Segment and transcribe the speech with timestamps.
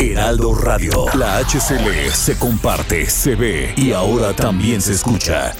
[0.00, 1.06] Heraldo Radio.
[1.14, 5.52] La HCL se comparte, se ve y ahora también se escucha.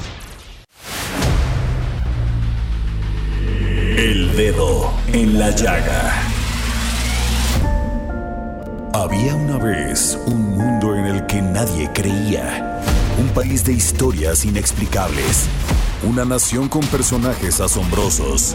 [3.96, 6.22] El dedo en la llaga.
[8.94, 12.80] Había una vez un mundo en el que nadie creía.
[13.18, 15.48] Un país de historias inexplicables.
[16.04, 18.54] Una nación con personajes asombrosos.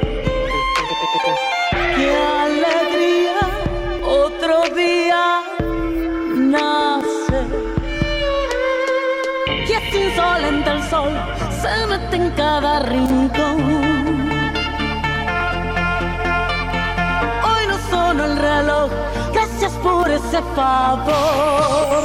[10.39, 11.11] El sol,
[11.61, 14.29] se mete en cada rincón.
[17.43, 18.91] Hoy no sonó el reloj,
[19.33, 22.03] gracias por ese favor.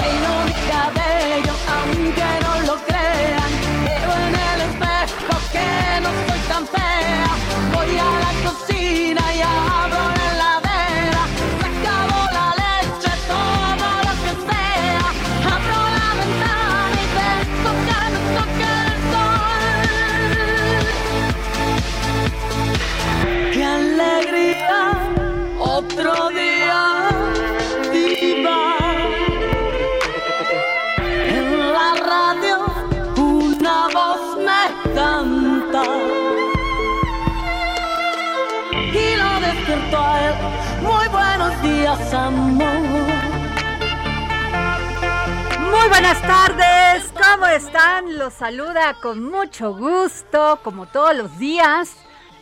[0.00, 3.52] Peino mi cabello, aunque no lo crean.
[3.84, 7.30] Veo en el espejo que no soy tan fea.
[7.74, 9.40] Voy a la cocina y
[42.14, 42.30] Muy
[45.88, 48.16] buenas tardes, ¿cómo están?
[48.18, 51.96] Los saluda con mucho gusto, como todos los días,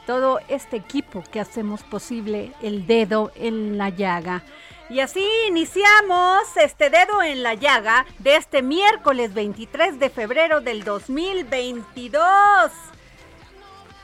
[0.07, 4.43] todo este equipo que hacemos posible el dedo en la llaga.
[4.91, 10.85] Y así iniciamos este dedo en la llaga de este miércoles 23 de febrero del
[10.85, 12.21] 2022.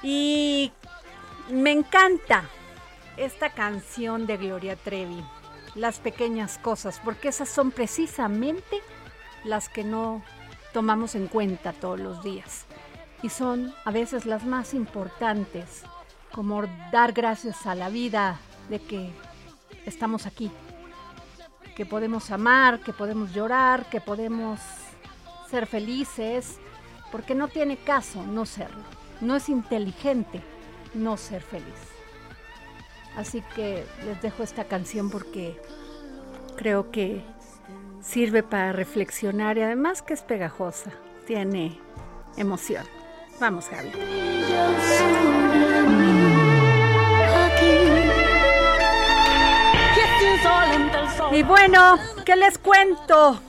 [0.02, 0.72] Y
[1.50, 2.44] me encanta
[3.18, 5.22] esta canción de Gloria Trevi,
[5.78, 8.80] Las pequeñas cosas, porque esas son precisamente
[9.44, 10.22] las que no
[10.72, 12.66] tomamos en cuenta todos los días.
[13.22, 15.84] Y son a veces las más importantes,
[16.32, 19.12] como dar gracias a la vida de que
[19.86, 20.50] estamos aquí,
[21.76, 24.58] que podemos amar, que podemos llorar, que podemos
[25.48, 26.58] ser felices,
[27.12, 28.82] porque no tiene caso no serlo.
[29.20, 30.42] No es inteligente
[30.92, 31.97] no ser feliz.
[33.18, 35.60] Así que les dejo esta canción porque
[36.56, 37.24] creo que
[38.00, 40.92] sirve para reflexionar y además que es pegajosa,
[41.26, 41.80] tiene
[42.36, 42.84] emoción.
[43.40, 43.90] Vamos, Gaby.
[51.32, 53.40] Y bueno, ¿qué les cuento?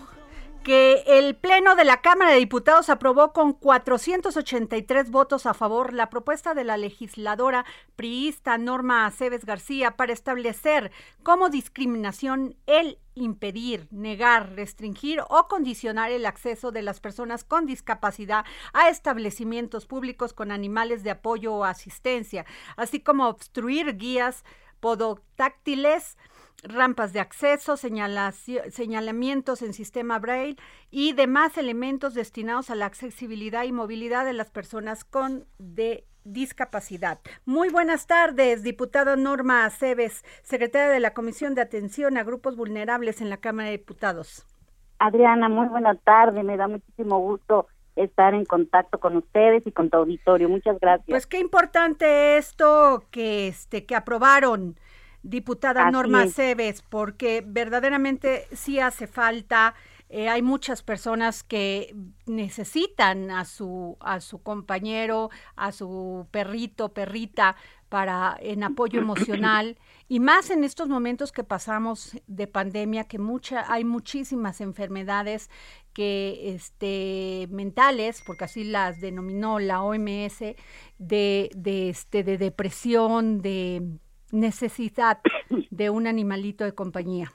[0.63, 6.09] Que el Pleno de la Cámara de Diputados aprobó con 483 votos a favor la
[6.09, 7.65] propuesta de la legisladora
[7.95, 10.91] priista Norma Aceves García para establecer
[11.23, 18.45] como discriminación el impedir, negar, restringir o condicionar el acceso de las personas con discapacidad
[18.73, 22.45] a establecimientos públicos con animales de apoyo o asistencia,
[22.75, 24.43] así como obstruir guías
[24.81, 26.17] podotáctiles
[26.63, 30.57] rampas de acceso, señalamientos en sistema braille
[30.91, 37.19] y demás elementos destinados a la accesibilidad y movilidad de las personas con de discapacidad.
[37.45, 43.21] Muy buenas tardes, diputada Norma Aceves, secretaria de la Comisión de Atención a Grupos Vulnerables
[43.21, 44.45] en la Cámara de Diputados.
[44.99, 46.43] Adriana, muy buena tarde.
[46.43, 50.49] Me da muchísimo gusto estar en contacto con ustedes y con tu auditorio.
[50.49, 51.07] Muchas gracias.
[51.07, 54.77] Pues qué importante esto que este que aprobaron
[55.23, 56.31] diputada Así Norma es.
[56.31, 59.75] Aceves, porque verdaderamente sí hace falta
[60.11, 61.95] eh, hay muchas personas que
[62.25, 67.55] necesitan a su a su compañero, a su perrito, perrita
[67.89, 69.77] para en apoyo emocional
[70.07, 75.51] y más en estos momentos que pasamos de pandemia que mucha hay muchísimas enfermedades
[75.93, 80.39] que este mentales, porque así las denominó la OMS
[80.97, 83.99] de de este de depresión, de
[84.31, 85.19] necesidad
[85.69, 87.31] de un animalito de compañía.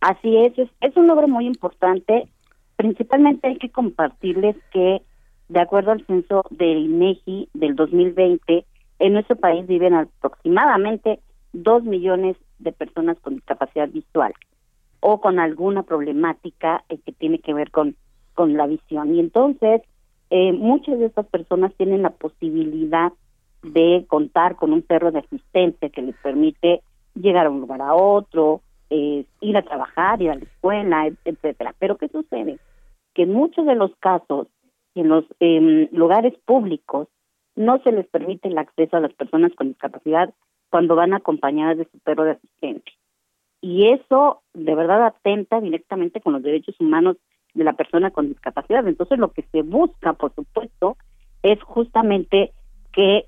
[0.00, 2.28] Así es, es, un logro muy importante.
[2.76, 5.02] Principalmente hay que compartirles que,
[5.48, 8.64] de acuerdo al censo del INEGI del 2020,
[9.00, 11.20] en nuestro país viven aproximadamente
[11.52, 14.34] dos millones de personas con discapacidad visual
[15.00, 17.96] o con alguna problemática eh, que tiene que ver con,
[18.34, 19.14] con la visión.
[19.14, 19.82] Y entonces,
[20.30, 23.12] eh, muchas de estas personas tienen la posibilidad
[23.62, 26.82] de contar con un perro de asistencia que les permite
[27.14, 28.60] llegar a un lugar a otro,
[28.90, 31.74] eh, ir a trabajar, ir a la escuela, etcétera.
[31.78, 32.58] Pero ¿qué sucede?
[33.14, 34.46] Que en muchos de los casos,
[34.94, 37.08] en los eh, lugares públicos,
[37.56, 40.32] no se les permite el acceso a las personas con discapacidad
[40.70, 42.92] cuando van acompañadas de su perro de asistente.
[43.60, 47.16] Y eso de verdad atenta directamente con los derechos humanos
[47.54, 48.86] de la persona con discapacidad.
[48.86, 50.96] Entonces lo que se busca, por supuesto,
[51.42, 52.52] es justamente
[52.92, 53.26] que,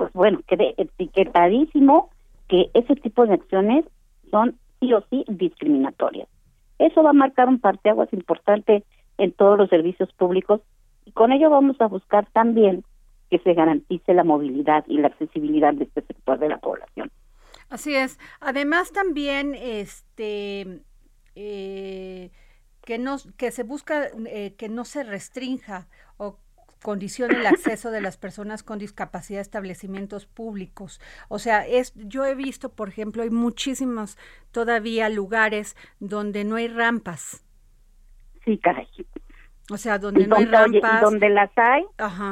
[0.00, 2.08] pues bueno, quede etiquetadísimo
[2.48, 3.84] que ese tipo de acciones
[4.30, 6.26] son sí o sí discriminatorias.
[6.78, 8.82] Eso va a marcar un parteaguas importante
[9.18, 10.62] en todos los servicios públicos
[11.04, 12.82] y con ello vamos a buscar también
[13.30, 17.10] que se garantice la movilidad y la accesibilidad de este sector de la población.
[17.68, 18.18] Así es.
[18.40, 20.80] Además también este
[21.34, 22.30] eh,
[22.86, 26.38] que no que se busca eh, que no se restrinja o
[26.82, 31.00] condiciona el acceso de las personas con discapacidad a establecimientos públicos.
[31.28, 34.18] O sea, es, yo he visto, por ejemplo, hay muchísimos
[34.50, 37.44] todavía lugares donde no hay rampas.
[38.44, 38.88] Sí, caray.
[39.70, 41.00] O sea, donde no hay rampas.
[41.00, 41.84] donde las hay,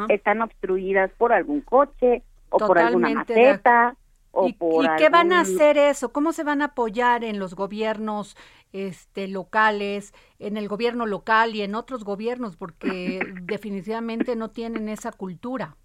[0.09, 3.95] están obstruidas por algún coche o por alguna maceta.
[4.31, 6.13] O ¿Y, por ¿y qué van a hacer eso?
[6.13, 8.37] ¿Cómo se van a apoyar en los gobiernos
[8.73, 15.13] este, locales, en el gobierno local y en otros gobiernos, porque definitivamente no tienen esa
[15.13, 15.77] cultura.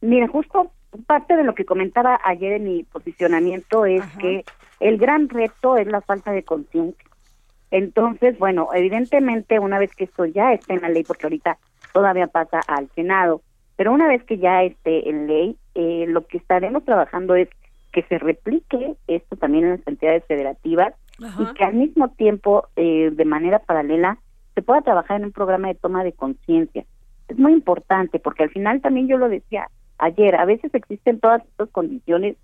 [0.00, 0.72] Mira, justo
[1.06, 4.44] parte de lo que comentaba ayer en mi posicionamiento es que
[4.80, 7.08] el gran reto es la falta de conciencia.
[7.70, 11.56] Entonces, bueno, evidentemente una vez que esto ya esté en la ley, porque ahorita
[11.94, 13.40] todavía pasa al Senado,
[13.76, 17.48] pero una vez que ya esté en ley, eh, lo que estaremos trabajando es
[17.92, 23.10] que se replique esto también en las entidades federativas y que al mismo tiempo, eh,
[23.12, 24.18] de manera paralela,
[24.54, 26.84] se pueda trabajar en un programa de toma de conciencia.
[27.28, 31.44] Es muy importante porque al final también yo lo decía ayer, a veces existen todas
[31.44, 32.36] estas condiciones,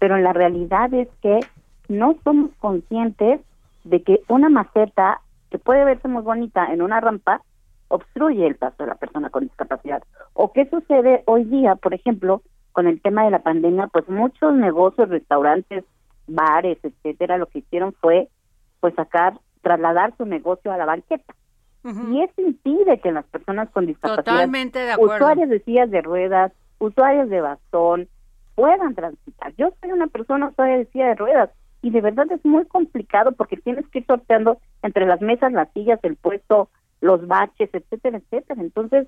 [0.00, 1.40] pero la realidad es que
[1.88, 3.40] no somos conscientes
[3.84, 5.20] de que una maceta
[5.50, 7.42] que puede verse muy bonita en una rampa
[7.88, 10.02] obstruye el paso de la persona con discapacidad.
[10.32, 12.42] ¿O qué sucede hoy día, por ejemplo,
[12.74, 13.86] con el tema de la pandemia?
[13.86, 15.84] Pues muchos negocios, restaurantes,
[16.26, 18.28] bares, etcétera, lo que hicieron fue
[18.80, 21.34] pues sacar, trasladar su negocio a la banqueta.
[21.84, 24.48] Y eso impide que las personas con discapacidad,
[24.98, 28.08] usuarios de sillas de ruedas, usuarios de bastón,
[28.54, 29.54] puedan transitar.
[29.56, 31.50] Yo soy una persona usuaria de silla de ruedas
[31.82, 35.70] y de verdad es muy complicado porque tienes que ir sorteando entre las mesas, las
[35.74, 36.70] sillas, el puesto,
[37.02, 38.62] los baches, etcétera, etcétera.
[38.62, 39.06] Entonces,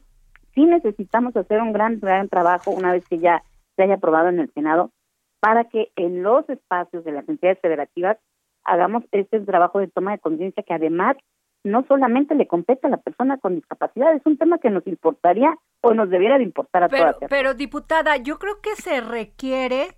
[0.55, 3.43] sí necesitamos hacer un gran, gran trabajo una vez que ya
[3.77, 4.91] se haya aprobado en el Senado
[5.41, 8.19] para que en los espacios de las entidades federativas
[8.65, 11.17] hagamos este trabajo de toma de conciencia que además
[11.63, 15.57] no solamente le compete a la persona con discapacidad, es un tema que nos importaría
[15.83, 17.31] o nos debiera de importar a pero, todas.
[17.31, 19.89] Pero diputada, yo creo que se requiere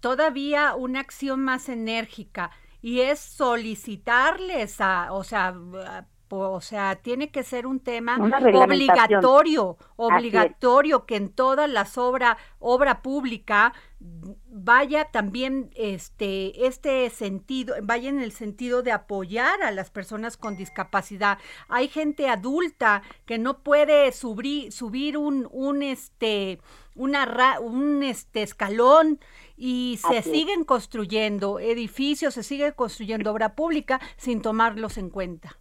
[0.00, 5.54] todavía una acción más enérgica y es solicitarles a, o sea,
[6.28, 13.02] o sea, tiene que ser un tema obligatorio, obligatorio que en todas las obras, obra
[13.02, 13.72] pública
[14.46, 20.56] vaya también este este sentido, vaya en el sentido de apoyar a las personas con
[20.56, 21.38] discapacidad.
[21.68, 26.60] Hay gente adulta que no puede subir subir un un este
[26.94, 29.20] una un este escalón
[29.56, 35.58] y se siguen construyendo edificios, se sigue construyendo obra pública sin tomarlos en cuenta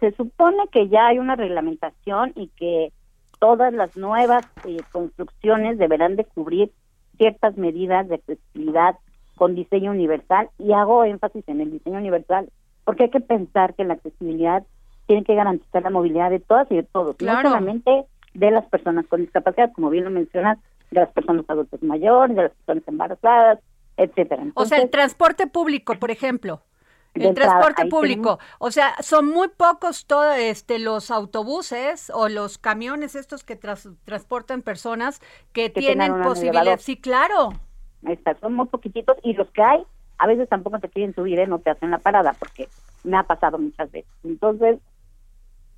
[0.00, 2.92] se supone que ya hay una reglamentación y que
[3.38, 6.70] todas las nuevas eh, construcciones deberán de cubrir
[7.16, 8.96] ciertas medidas de accesibilidad
[9.36, 12.48] con diseño universal y hago énfasis en el diseño universal
[12.84, 14.64] porque hay que pensar que la accesibilidad
[15.06, 19.06] tiene que garantizar la movilidad de todas y de todos, no solamente de las personas
[19.06, 20.58] con discapacidad, como bien lo mencionas,
[20.90, 23.58] de las personas adultas mayores, de las personas embarazadas,
[23.96, 24.44] etcétera.
[24.54, 26.60] o sea, el transporte público, por ejemplo
[27.14, 33.14] el transporte público, o sea, son muy pocos todos este, los autobuses o los camiones
[33.14, 35.20] estos que transportan personas
[35.52, 36.78] que, tienen posibilidad.
[36.78, 37.50] Sí, claro.
[38.02, 39.86] Está, son muy poquititos y los que hay
[40.18, 41.46] a veces tampoco te quieren subir, ¿eh?
[41.46, 42.68] no te hacen la parada porque
[43.02, 44.10] me ha pasado muchas veces.
[44.22, 44.78] Entonces,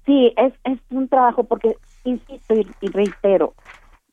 [0.05, 3.55] sí, es, es un trabajo porque, insisto y reitero,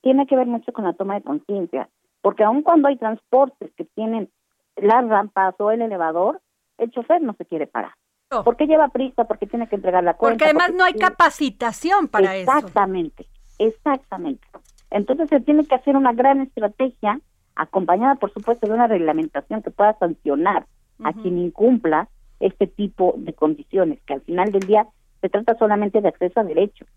[0.01, 1.89] tiene que ver mucho con la toma de conciencia,
[2.21, 4.29] porque aun cuando hay transportes que tienen
[4.75, 6.41] las rampas o el elevador,
[6.77, 7.93] el chofer no se quiere parar.
[8.41, 9.25] ¿Por qué lleva prisa?
[9.25, 10.33] Porque tiene que entregar la cuenta.
[10.33, 12.51] Porque además no hay capacitación para eso.
[12.51, 13.27] Exactamente,
[13.59, 14.47] exactamente.
[14.89, 17.19] Entonces se tiene que hacer una gran estrategia,
[17.55, 20.65] acompañada por supuesto de una reglamentación que pueda sancionar
[21.03, 24.87] a quien incumpla este tipo de condiciones, que al final del día
[25.21, 26.87] se trata solamente de acceso a derechos.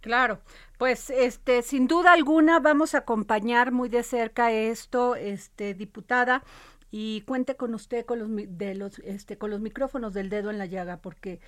[0.00, 0.38] Claro,
[0.78, 6.44] pues este sin duda alguna vamos a acompañar muy de cerca esto, este diputada
[6.90, 10.58] y cuente con usted con los de los este con los micrófonos del dedo en
[10.58, 11.40] la llaga porque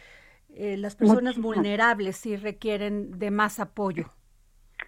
[0.55, 4.11] eh, las personas vulnerables sí requieren de más apoyo.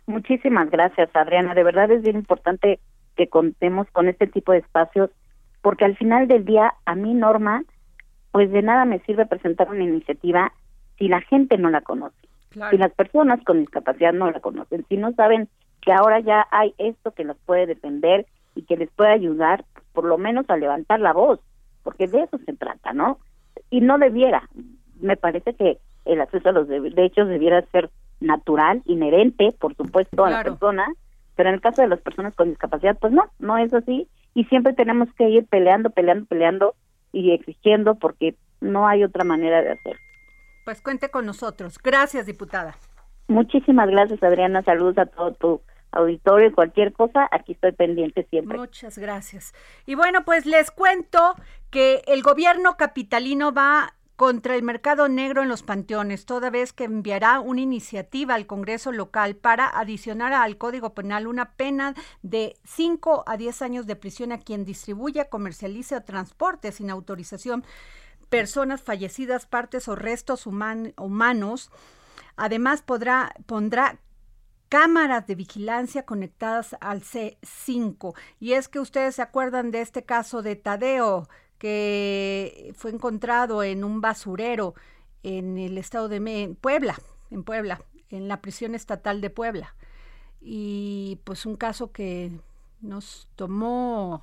[0.07, 1.55] Muchísimas gracias, Adriana.
[1.55, 2.81] De verdad es bien importante
[3.17, 5.11] que contemos con este tipo de espacios
[5.63, 7.63] porque al final del día a mí Norma
[8.33, 10.53] pues de nada me sirve presentar una iniciativa
[10.99, 12.17] si la gente no la conoce.
[12.71, 15.49] Si las personas con discapacidad no la conocen, si no saben
[15.81, 20.05] que ahora ya hay esto que los puede defender y que les puede ayudar por
[20.05, 21.41] lo menos a levantar la voz,
[21.83, 23.19] porque de eso se trata, ¿no?
[23.71, 24.49] Y no debiera,
[25.01, 30.31] me parece que el acceso a los derechos debiera ser natural, inherente, por supuesto, a
[30.31, 30.87] la persona,
[31.37, 34.45] pero en el caso de las personas con discapacidad, pues no, no es así, y
[34.45, 36.75] siempre tenemos que ir peleando, peleando, peleando
[37.13, 40.01] y exigiendo porque no hay otra manera de hacerlo.
[40.65, 41.79] Pues cuente con nosotros.
[41.83, 42.77] Gracias, diputada.
[43.27, 44.63] Muchísimas gracias, Adriana.
[44.63, 45.61] Saludos a todo tu
[45.93, 48.59] auditorio, cualquier cosa, aquí estoy pendiente siempre.
[48.59, 49.55] Muchas gracias.
[49.87, 51.35] Y bueno, pues les cuento
[51.71, 56.85] que el gobierno capitalino va contra el mercado negro en los panteones, toda vez que
[56.85, 63.25] enviará una iniciativa al Congreso local para adicionar al Código Penal una pena de 5
[63.27, 67.65] a 10 años de prisión a quien distribuya, comercialice o transporte sin autorización
[68.31, 71.71] personas fallecidas, partes o restos humanos.
[72.37, 73.99] Además, podrá, pondrá
[74.71, 78.15] cámaras de vigilancia conectadas al C5.
[78.39, 83.85] Y es que ustedes se acuerdan de este caso de Tadeo, que fue encontrado en
[83.85, 84.75] un basurero
[85.23, 86.97] en el estado de Puebla,
[87.31, 89.75] en Puebla, en la prisión estatal de Puebla.
[90.41, 92.31] Y pues un caso que
[92.81, 94.23] nos tomó,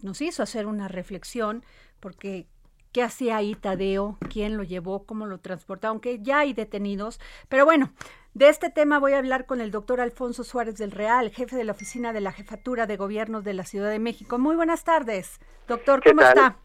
[0.00, 1.64] nos hizo hacer una reflexión,
[2.00, 2.46] porque
[2.92, 7.20] qué hacía ahí Tadeo, quién lo llevó, cómo lo transportó, aunque ya hay detenidos.
[7.48, 7.92] Pero bueno,
[8.34, 11.64] de este tema voy a hablar con el doctor Alfonso Suárez del Real, jefe de
[11.64, 14.38] la oficina de la Jefatura de Gobiernos de la Ciudad de México.
[14.38, 16.56] Muy buenas tardes, doctor, ¿cómo está?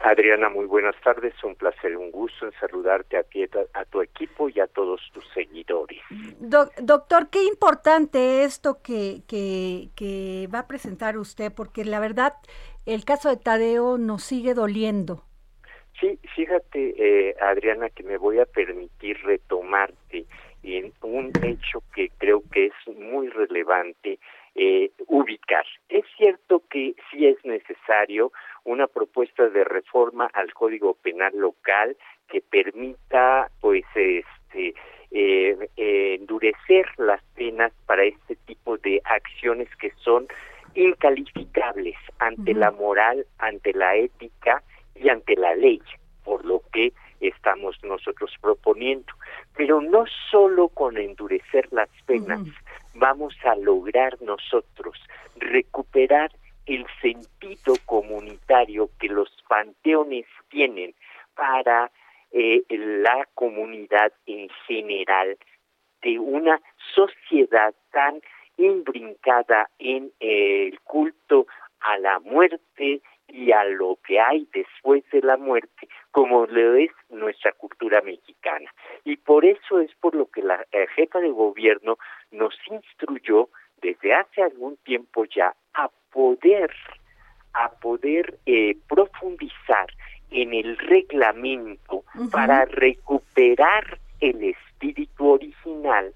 [0.00, 1.32] Adriana, muy buenas tardes.
[1.42, 5.24] Un placer, un gusto en saludarte a ti, a tu equipo y a todos tus
[5.32, 6.00] seguidores.
[6.38, 12.34] doctor, qué importante esto que, que, que va a presentar usted, porque la verdad,
[12.84, 15.24] el caso de Tadeo nos sigue doliendo.
[15.98, 20.26] Sí, fíjate, eh, Adriana, que me voy a permitir retomarte
[20.74, 24.18] en un hecho que creo que es muy relevante
[24.54, 25.64] eh, ubicar.
[25.88, 28.32] Es cierto que sí es necesario
[28.64, 31.96] una propuesta de reforma al Código Penal local
[32.28, 34.74] que permita, pues, este,
[35.12, 40.26] eh, endurecer las penas para este tipo de acciones que son
[40.74, 44.62] incalificables ante la moral, ante la ética
[44.94, 45.80] y ante la ley,
[46.24, 49.12] por lo que estamos nosotros proponiendo.
[49.56, 52.40] Pero no solo con endurecer las penas
[52.94, 54.98] vamos a lograr nosotros
[55.36, 56.30] recuperar
[56.66, 60.94] el sentido comunitario que los panteones tienen
[61.34, 61.90] para
[62.32, 65.38] eh, la comunidad en general
[66.02, 66.60] de una
[66.94, 68.20] sociedad tan
[68.56, 71.46] imbrincada en el culto
[71.80, 76.90] a la muerte y a lo que hay después de la muerte, como lo es
[77.10, 78.70] nuestra cultura mexicana.
[79.04, 80.64] Y por eso es por lo que la
[80.94, 81.98] jefa de gobierno
[82.30, 83.48] nos instruyó
[83.82, 86.70] desde hace algún tiempo ya a poder
[87.52, 89.86] a poder eh, profundizar
[90.30, 96.12] en el reglamento para recuperar el espíritu original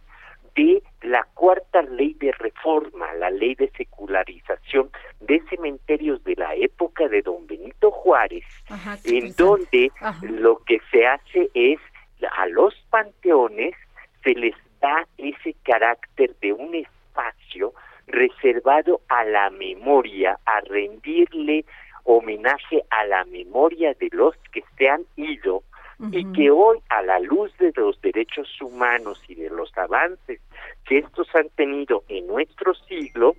[0.55, 4.91] de la cuarta ley de reforma, la ley de secularización
[5.21, 8.45] de cementerios de la época de don Benito Juárez,
[9.05, 9.91] en donde
[10.23, 11.79] lo que se hace es
[12.37, 13.75] a los panteones
[14.23, 17.73] se les da ese carácter de un espacio
[18.07, 21.65] reservado a la memoria, a rendirle
[22.05, 25.63] homenaje a la memoria de los que se han ido
[26.13, 30.41] y que hoy a la luz de los derechos humanos y de los avances
[30.87, 33.37] que estos han tenido en nuestro siglo,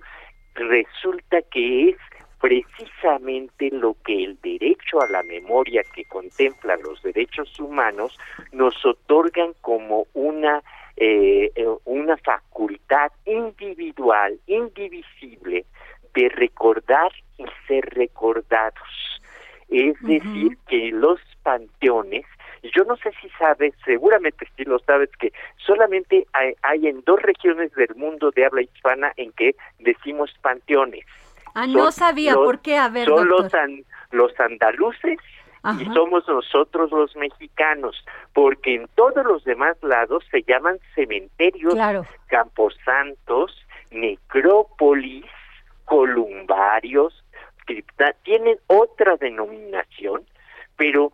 [0.54, 1.96] resulta que es
[2.40, 8.18] precisamente lo que el derecho a la memoria que contempla los derechos humanos
[8.52, 10.62] nos otorgan como una
[10.96, 15.64] eh, eh, una facultad individual, indivisible,
[16.14, 19.20] de recordar y ser recordados.
[19.68, 22.26] Es decir, que los panteones,
[22.70, 26.26] yo no sé si sabes, seguramente sí lo sabes, que solamente
[26.62, 31.04] hay, en dos regiones del mundo de habla hispana en que decimos panteones.
[31.54, 32.78] Ah, no sabía, ¿por qué?
[32.78, 33.52] A ver, Son los,
[34.10, 35.18] los andaluces
[35.80, 41.74] y somos nosotros los mexicanos, porque en todos los demás lados se llaman cementerios,
[42.26, 45.24] camposantos, necrópolis,
[45.84, 47.22] columbarios,
[48.24, 50.24] tienen otra denominación,
[50.76, 51.12] pero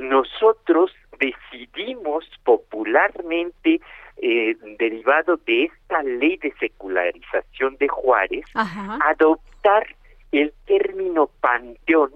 [0.00, 3.80] nosotros decidimos popularmente,
[4.20, 9.86] eh, derivado de esta ley de secularización de Juárez, adoptar
[10.32, 12.12] el término panteón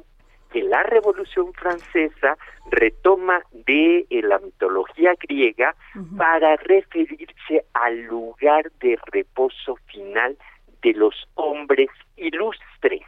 [0.53, 2.37] que la Revolución Francesa
[2.71, 5.75] retoma de eh, la mitología griega
[6.17, 10.37] para referirse al lugar de reposo final
[10.83, 13.03] de los hombres ilustres.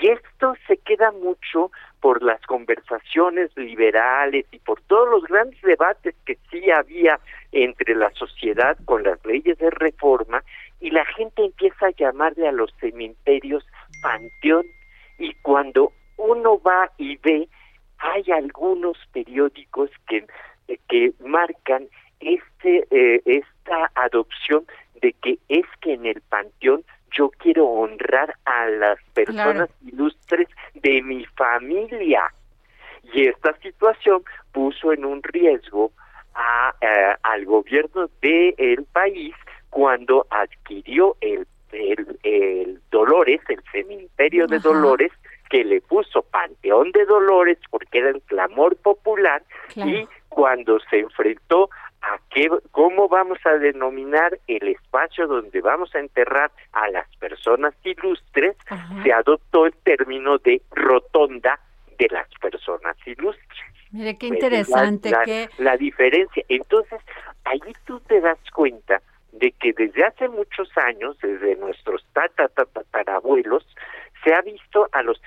[0.00, 6.14] Y esto se queda mucho por las conversaciones liberales y por todos los grandes debates
[6.26, 7.18] que sí había
[7.52, 10.42] entre la sociedad con las leyes de reforma
[10.80, 13.66] y la gente empieza a llamarle a los cementerios
[14.02, 14.66] panteón.
[15.18, 17.48] Y cuando uno va y ve,
[17.98, 20.26] hay algunos periódicos que,
[20.88, 21.88] que marcan
[22.20, 24.66] este eh, esta adopción
[25.00, 26.83] de que es que en el panteón
[27.16, 32.22] yo quiero honrar a las personas ilustres de mi familia.
[33.12, 35.92] Y esta situación puso en un riesgo
[36.34, 39.34] a, eh, al gobierno del el país
[39.70, 45.10] cuando adquirió el, el, Dolores, el cementerio de Dolores,
[45.50, 49.42] que le puso Panteón de Dolores porque era el clamor popular
[49.74, 51.70] y cuando se enfrentó
[52.04, 57.74] a qué, cómo vamos a denominar el espacio donde vamos a enterrar a las personas
[57.82, 58.56] ilustres,
[59.02, 61.58] se adoptó el término de rotonda
[61.98, 63.64] de las personas ilustres.
[63.90, 65.10] Mire, qué interesante.
[65.10, 65.48] La, que...
[65.58, 66.44] la diferencia.
[66.48, 67.00] Entonces,
[67.44, 69.00] ahí tú te das cuenta
[69.32, 73.66] de que desde hace muchos años, desde nuestros tatarabuelos,
[74.22, 75.20] se ha visto a los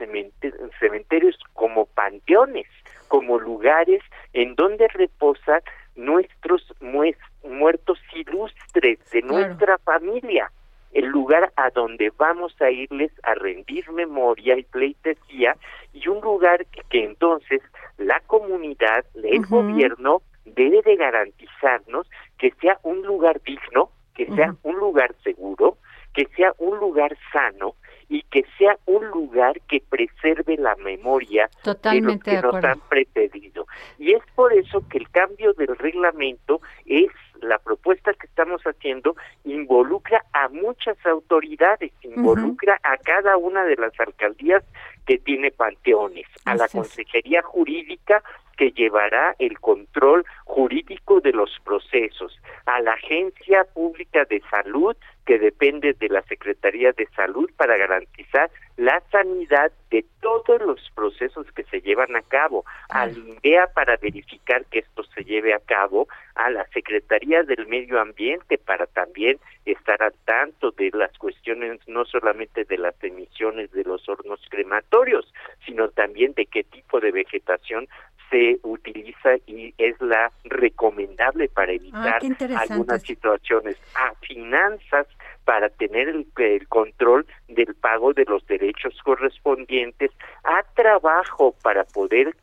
[0.80, 2.68] cementerios como panteones,
[3.08, 4.02] como lugares
[4.34, 5.62] en donde reposan
[5.98, 10.52] nuestros muertos ilustres de nuestra familia,
[10.94, 15.58] el lugar a donde vamos a irles a rendir memoria y pleitesía
[15.94, 17.62] y un lugar que, entonces
[17.98, 24.76] la comunidad, el gobierno debe de garantizarnos que sea un lugar digno, que sea un
[24.78, 25.78] lugar seguro,
[26.14, 27.76] que sea un lugar sano
[28.10, 33.68] y que sea un lugar que preserve la memoria de los que nos han precedido.
[33.98, 39.16] Y es por eso que el cambio del reglamento es la propuesta que estamos haciendo
[39.44, 44.64] involucra a muchas autoridades, involucra a cada una de las alcaldías
[45.08, 48.22] que tiene panteones, a la Consejería Jurídica
[48.58, 55.40] que llevará el control jurídico de los procesos, a la Agencia Pública de Salud que
[55.40, 61.64] depende de la Secretaría de Salud para garantizar la sanidad de todos los procesos que
[61.64, 66.52] se llevan a cabo, al INDEA para verificar que esto se lleve a cabo, a
[66.52, 72.66] la Secretaría del Medio Ambiente para también estar al tanto de las cuestiones no solamente
[72.66, 75.34] de las emisiones de los hornos crematorios,
[75.66, 77.88] sino también de qué tipo de vegetación
[78.30, 82.22] se utiliza y es la recomendable para ah, evitar
[82.58, 83.78] algunas situaciones.
[83.96, 85.08] A finanzas
[85.48, 90.12] para tener el, control del pago de los derechos correspondientes
[90.44, 92.36] a trabajo para poder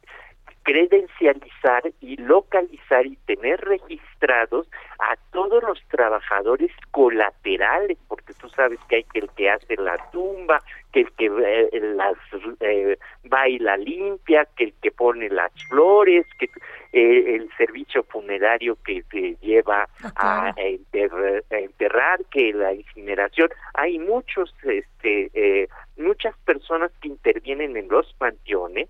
[0.65, 4.67] credencializar y localizar y tener registrados
[4.99, 9.99] a todos los trabajadores colaterales, porque tú sabes que hay que el que hace la
[10.11, 12.17] tumba, que el que eh, las
[12.61, 16.47] eh, baila limpia, que el que pone las flores, que
[16.93, 23.51] eh, el servicio funerario que te lleva ah, a, enterrar, que la incineración.
[23.75, 28.89] Hay muchos, este, muchas personas que intervienen en los panteones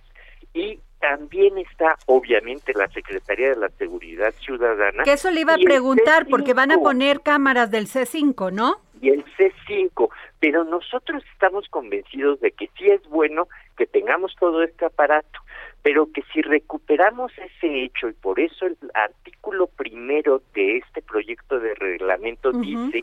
[0.52, 5.02] y también está obviamente la Secretaría de la Seguridad Ciudadana.
[5.02, 8.76] Que eso le iba a preguntar porque van a poner cámaras del C5, ¿no?
[9.02, 10.08] Y el C5,
[10.40, 15.40] pero nosotros estamos convencidos de que sí es bueno que tengamos todo este aparato,
[15.82, 21.60] pero que si recuperamos ese hecho, y por eso el artículo primero de este proyecto
[21.60, 23.02] de reglamento dice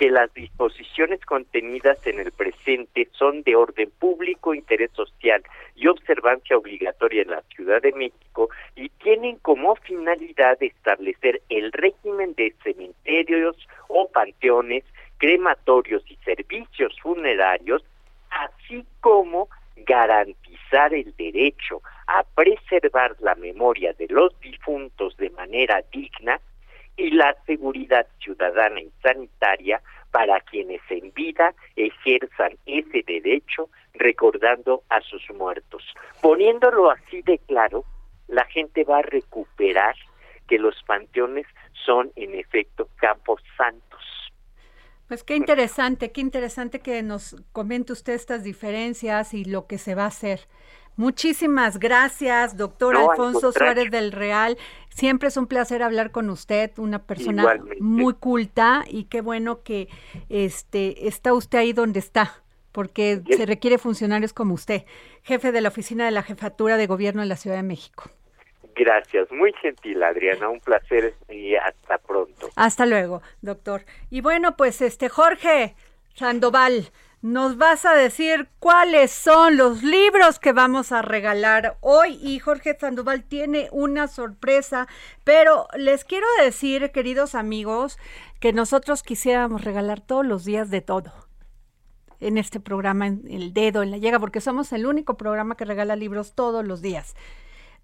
[0.00, 5.42] que las disposiciones contenidas en el presente son de orden público, interés social
[5.76, 12.32] y observancia obligatoria en la Ciudad de México y tienen como finalidad establecer el régimen
[12.34, 13.56] de cementerios
[13.88, 14.84] o panteones,
[15.18, 17.84] crematorios y servicios funerarios,
[18.30, 26.40] así como garantizar el derecho a preservar la memoria de los difuntos de manera digna
[27.00, 35.00] y la seguridad ciudadana y sanitaria para quienes en vida ejerzan ese derecho recordando a
[35.00, 35.82] sus muertos.
[36.20, 37.84] Poniéndolo así de claro,
[38.28, 39.94] la gente va a recuperar
[40.46, 41.46] que los panteones
[41.86, 44.02] son en efecto campos santos.
[45.08, 49.94] Pues qué interesante, qué interesante que nos comente usted estas diferencias y lo que se
[49.94, 50.40] va a hacer.
[51.00, 54.58] Muchísimas gracias, doctor Alfonso Suárez del Real.
[54.90, 59.88] Siempre es un placer hablar con usted, una persona muy culta y qué bueno que
[60.28, 64.84] este está usted ahí donde está, porque se requiere funcionarios como usted,
[65.22, 68.10] jefe de la oficina de la jefatura de gobierno de la Ciudad de México.
[68.76, 72.50] Gracias, muy gentil Adriana, un placer y hasta pronto.
[72.56, 73.86] Hasta luego, doctor.
[74.10, 75.74] Y bueno, pues este Jorge
[76.14, 76.90] Sandoval,
[77.22, 82.18] nos vas a decir cuáles son los libros que vamos a regalar hoy.
[82.22, 84.88] Y Jorge Sandoval tiene una sorpresa,
[85.24, 87.98] pero les quiero decir, queridos amigos,
[88.40, 91.12] que nosotros quisiéramos regalar todos los días de todo
[92.20, 95.64] en este programa, en el dedo, en la llega, porque somos el único programa que
[95.64, 97.14] regala libros todos los días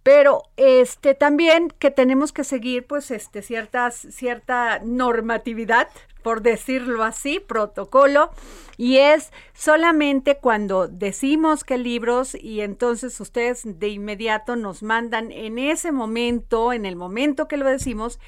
[0.07, 5.89] pero este también que tenemos que seguir pues este ciertas cierta normatividad
[6.23, 8.31] por decirlo así, protocolo,
[8.77, 15.59] y es solamente cuando decimos que libros y entonces ustedes de inmediato nos mandan en
[15.59, 18.21] ese momento, en el momento que lo decimos,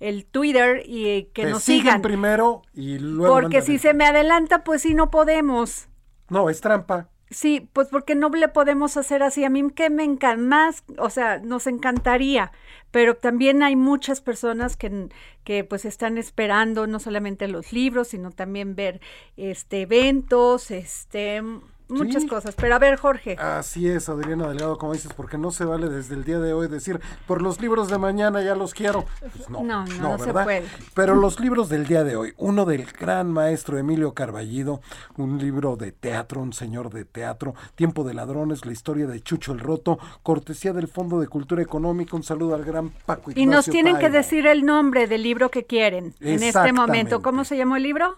[0.00, 2.02] el Twitter y que nos sigan.
[2.02, 3.34] primero y luego.
[3.34, 5.88] Porque si se me adelanta, pues sí no podemos.
[6.28, 7.08] No, es trampa.
[7.30, 9.44] Sí, pues porque no le podemos hacer así.
[9.44, 12.52] A mí que me encanta más, o sea, nos encantaría,
[12.92, 15.08] pero también hay muchas personas que,
[15.42, 19.00] que pues están esperando no solamente los libros, sino también ver
[19.36, 21.42] este eventos, este
[21.88, 22.54] muchas cosas.
[22.54, 23.36] Pero a ver, Jorge.
[23.38, 26.68] Así es, Adriana Delgado, como dices, porque no se vale desde el día de hoy
[26.68, 29.04] decir, por los libros de mañana ya los quiero.
[29.20, 30.64] Pues no, no, no, se puede.
[30.94, 34.80] Pero los libros del día de hoy, uno del gran maestro Emilio Carballido,
[35.16, 39.52] un libro de teatro, un señor de teatro, Tiempo de Ladrones, la historia de Chucho
[39.52, 43.66] el Roto, cortesía del Fondo de Cultura Económica, un saludo al gran Paco Y nos
[43.66, 47.22] tienen que decir el nombre del libro que quieren en este momento.
[47.22, 48.16] ¿Cómo se llamó el libro?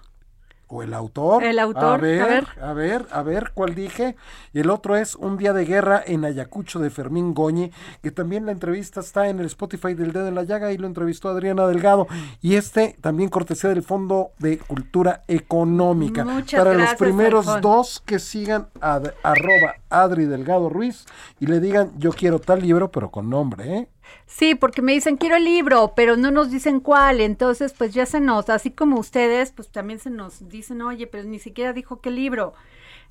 [0.69, 1.43] O el autor.
[1.43, 4.17] El autor, a ver, a ver, a ver, cuál dije.
[4.53, 8.47] Y el otro es Un día de guerra en Ayacucho de Fermín Goñi, que también
[8.47, 11.67] la entrevista está en el Spotify del Dedo en la Llaga y lo entrevistó Adriana
[11.67, 12.07] Delgado.
[12.41, 16.25] Y este también cortesía del Fondo de Cultura Económica.
[16.25, 21.07] Muchas Para los primeros dos que sigan a, arroba Adri Delgado Ruiz
[21.41, 23.89] y le digan yo quiero tal libro, pero con nombre, ¿eh?
[24.27, 28.07] Sí, porque me dicen quiero el libro, pero no nos dicen cuál, entonces pues ya
[28.07, 32.01] se nos, así como ustedes, pues también se nos dicen, oye, pero ni siquiera dijo
[32.01, 32.55] qué libro.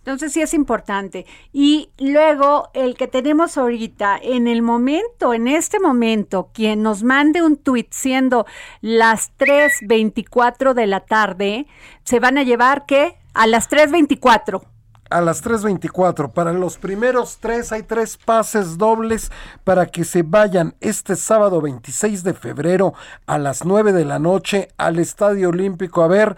[0.08, 1.26] Entonces sí es importante.
[1.52, 7.42] Y luego el que tenemos ahorita, en el momento, en este momento, quien nos mande
[7.42, 8.46] un tweet siendo
[8.80, 11.68] las 3.24 de la tarde,
[12.06, 13.18] se van a llevar ¿qué?
[13.34, 14.77] A las 3.24
[15.10, 16.32] a las 3.24.
[16.32, 19.32] Para los primeros tres hay tres pases dobles
[19.64, 22.94] para que se vayan este sábado 26 de febrero
[23.26, 26.36] a las 9 de la noche al Estadio Olímpico a ver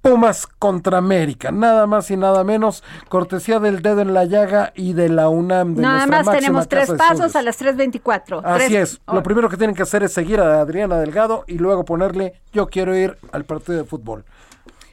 [0.00, 4.92] Pumas contra América, nada más y nada menos, cortesía del dedo en la llaga y
[4.92, 5.74] de la UNAM.
[5.74, 8.42] De nada más tenemos tres pasos a las 3.24.
[8.44, 11.84] Así es, lo primero que tienen que hacer es seguir a Adriana Delgado y luego
[11.84, 14.24] ponerle yo quiero ir al partido de fútbol.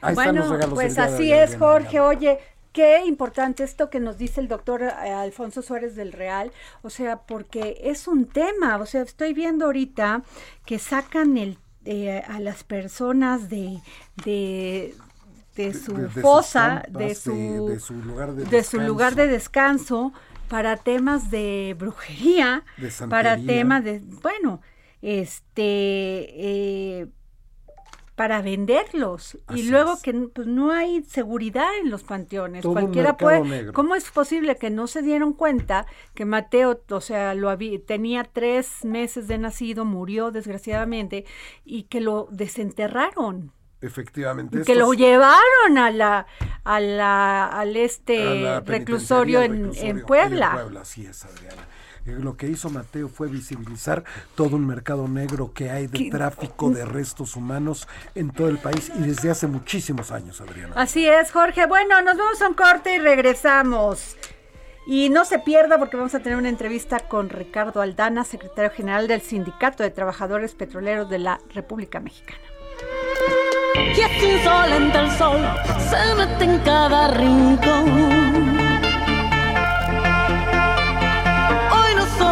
[0.00, 0.74] Ahí están los regalos.
[0.74, 2.38] Pues así es, Jorge, oye,
[2.76, 7.22] qué importante esto que nos dice el doctor eh, Alfonso Suárez del Real, o sea,
[7.22, 10.22] porque es un tema, o sea, estoy viendo ahorita
[10.66, 13.80] que sacan el, eh, a las personas de,
[14.24, 14.94] de
[15.54, 20.12] de su fosa, de, su, lugar de, de su lugar de descanso.
[20.48, 22.62] para temas de brujería,
[23.08, 24.60] para temas de, bueno,
[25.00, 27.06] este, eh,
[28.16, 32.64] para venderlos y luego que pues, no hay seguridad en los panteones.
[32.64, 33.72] Cualquiera puede.
[33.72, 38.24] ¿Cómo es posible que no se dieron cuenta que Mateo, o sea, lo había, tenía
[38.24, 41.26] tres meses de nacido, murió desgraciadamente
[41.64, 43.52] y que lo desenterraron?
[43.82, 44.62] Efectivamente.
[44.62, 46.26] Que lo llevaron a la,
[46.64, 50.48] a la, al este reclusorio, en, en, Puebla.
[50.52, 51.68] En Puebla, así es, Adriana.
[52.06, 56.84] Lo que hizo Mateo fue visibilizar todo un mercado negro que hay de tráfico de
[56.84, 60.74] restos humanos en todo el país y desde hace muchísimos años, Adriana.
[60.76, 61.66] Así es, Jorge.
[61.66, 64.16] Bueno, nos vamos a un corte y regresamos.
[64.86, 69.08] Y no se pierda porque vamos a tener una entrevista con Ricardo Aldana, secretario general
[69.08, 72.38] del Sindicato de Trabajadores Petroleros de la República Mexicana.
[73.74, 75.40] Y es insolente el sol,
[75.90, 78.15] se mete en cada rincón.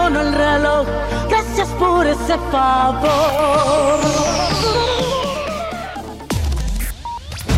[0.07, 0.87] El reloj,
[1.31, 3.99] gracias por ese favor.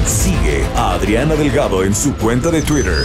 [0.07, 3.05] Sigue a Adriana Delgado en su cuenta de Twitter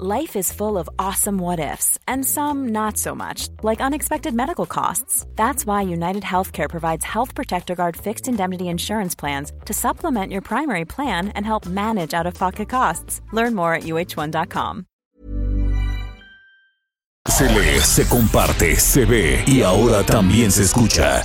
[0.00, 4.64] Life is full of awesome what ifs, and some not so much, like unexpected medical
[4.64, 5.26] costs.
[5.34, 10.40] That's why United Healthcare provides Health Protector Guard fixed indemnity insurance plans to supplement your
[10.40, 13.22] primary plan and help manage out of pocket costs.
[13.32, 14.86] Learn more at uh1.com.
[17.26, 21.24] Se lee, se comparte, se ve y ahora también se escucha.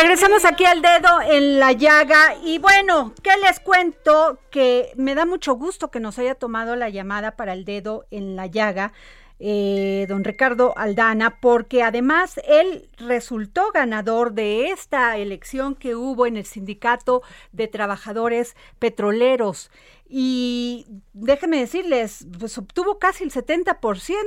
[0.00, 4.38] Regresamos aquí al dedo en la llaga y bueno, ¿qué les cuento?
[4.48, 8.36] Que me da mucho gusto que nos haya tomado la llamada para el dedo en
[8.36, 8.92] la llaga.
[9.40, 16.36] Eh, don Ricardo Aldana, porque además él resultó ganador de esta elección que hubo en
[16.36, 19.72] el Sindicato de Trabajadores Petroleros.
[20.08, 23.80] Y déjenme decirles, pues obtuvo casi el 70%,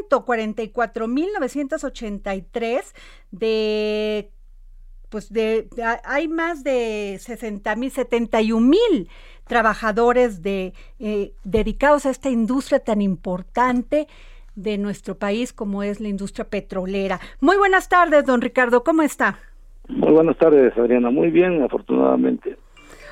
[0.10, 2.84] 44.983
[3.32, 4.32] de
[5.12, 5.68] pues de,
[6.06, 9.10] hay más de 60 mil, 71 mil
[9.46, 14.08] trabajadores de, eh, dedicados a esta industria tan importante
[14.56, 17.20] de nuestro país como es la industria petrolera.
[17.42, 19.38] Muy buenas tardes, don Ricardo, ¿cómo está?
[19.90, 21.12] Muy buenas tardes, Adriana.
[21.12, 22.58] Muy bien, afortunadamente.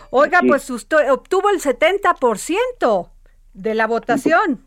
[0.10, 3.10] Oiga, pues usted obtuvo el 70%
[3.54, 4.62] de la votación.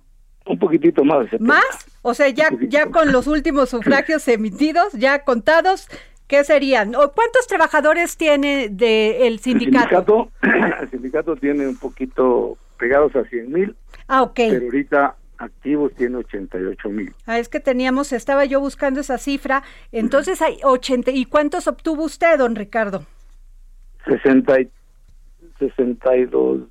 [0.45, 1.29] Un, poquitito más.
[1.41, 1.65] ¿Más?
[2.03, 5.89] O sea, ya, ya con los últimos sufragios emitidos, ya contados,
[6.27, 6.93] ¿Qué serían?
[6.93, 10.31] ¿Cuántos trabajadores tiene de el sindicato?
[10.81, 13.77] El sindicato, tiene un poquito pegados a 100 mil.
[14.09, 14.35] Ah, ok.
[14.35, 17.13] Pero ahorita activos tiene 88 mil.
[17.27, 19.63] Ah, es que teníamos, estaba yo buscando esa cifra.
[19.91, 21.11] Entonces hay 80.
[21.11, 23.05] ¿Y cuántos obtuvo usted, don Ricardo?
[24.07, 24.55] 60,
[25.59, 26.63] 62,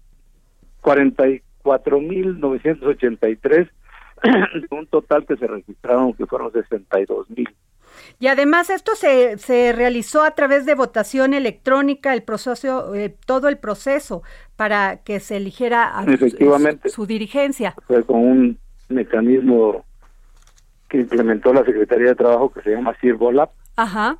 [0.81, 3.67] 44 mil 983.
[4.71, 7.49] un total que se registraron que fueron 62 mil.
[8.21, 13.47] Y además esto se, se realizó a través de votación electrónica, el proceso, eh, todo
[13.47, 14.21] el proceso
[14.55, 16.05] para que se eligiera a
[16.85, 17.73] Su, dirigencia.
[17.87, 19.83] Fue con un mecanismo
[20.87, 23.49] que implementó la Secretaría de Trabajo que se llama CIRVOLAP.
[23.77, 24.19] Ajá.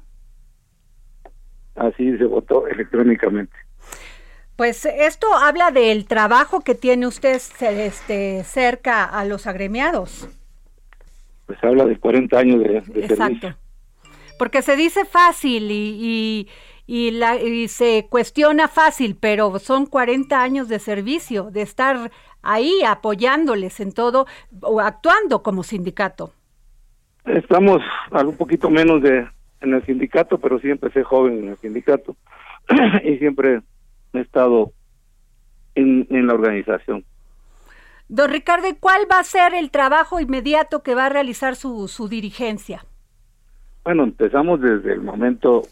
[1.75, 3.55] Así se votó electrónicamente.
[4.55, 10.27] Pues esto habla del trabajo que tiene usted este, cerca a los agremiados.
[11.45, 13.15] Pues habla de 40 años de, Exacto.
[13.17, 13.60] servicio
[14.41, 16.47] porque se dice fácil y,
[16.87, 22.09] y, la, y se cuestiona fácil, pero son 40 años de servicio, de estar
[22.41, 24.25] ahí apoyándoles en todo
[24.63, 26.33] o actuando como sindicato.
[27.23, 29.27] Estamos un poquito menos de
[29.61, 32.15] en el sindicato, pero sí empecé joven en el sindicato
[33.03, 33.61] y siempre
[34.13, 34.71] he estado
[35.75, 37.05] en, en la organización.
[38.07, 42.07] Don Ricardo, ¿cuál va a ser el trabajo inmediato que va a realizar su, su
[42.07, 42.85] dirigencia?
[43.83, 45.63] Bueno, empezamos desde el momento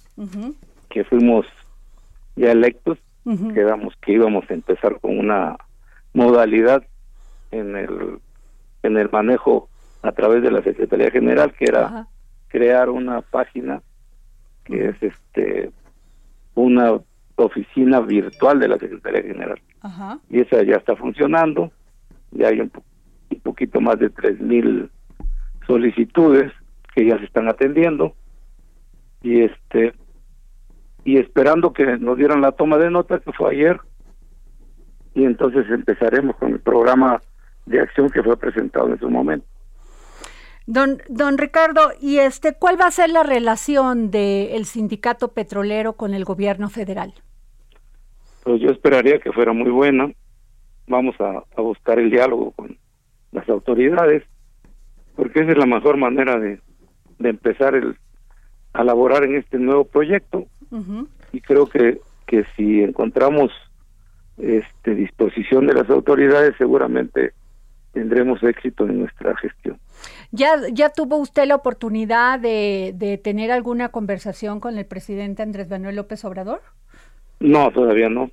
[0.89, 1.45] que fuimos
[2.36, 2.98] ya electos,
[3.54, 5.58] quedamos que íbamos a empezar con una
[6.13, 6.84] modalidad
[7.52, 8.19] en el
[8.82, 9.69] en el manejo
[10.02, 12.08] a través de la Secretaría General, que era
[12.48, 13.82] crear una página
[14.63, 15.72] que es este
[16.56, 17.00] una
[17.36, 19.62] oficina virtual de la Secretaría General.
[20.30, 21.72] Y esa ya está funcionando,
[22.32, 22.72] ya hay un,
[23.30, 24.89] un poquito más de tres mil
[25.67, 26.52] solicitudes
[26.99, 28.13] que ya se están atendiendo
[29.21, 29.93] y este
[31.05, 33.79] y esperando que nos dieran la toma de nota que fue ayer
[35.15, 37.21] y entonces empezaremos con el programa
[37.65, 39.47] de acción que fue presentado en su momento.
[40.65, 46.13] Don, don Ricardo, ¿y este cuál va a ser la relación del sindicato petrolero con
[46.13, 47.13] el gobierno federal?
[48.43, 50.12] Pues yo esperaría que fuera muy buena.
[50.88, 52.77] Vamos a, buscar el diálogo con
[53.31, 54.23] las autoridades,
[55.15, 56.59] porque esa es la mejor manera de,
[57.19, 57.95] de empezar el,
[58.73, 60.47] a laborar en este nuevo proyecto.
[61.32, 63.51] Y creo que, que si encontramos
[64.38, 67.34] este, disposición de las autoridades, seguramente
[67.91, 69.77] tendremos éxito en nuestra gestión.
[70.32, 75.69] ¿Ya, ya tuvo usted la oportunidad de, de tener alguna conversación con el presidente Andrés
[75.69, 76.62] Manuel López Obrador?
[77.39, 78.29] No, todavía no.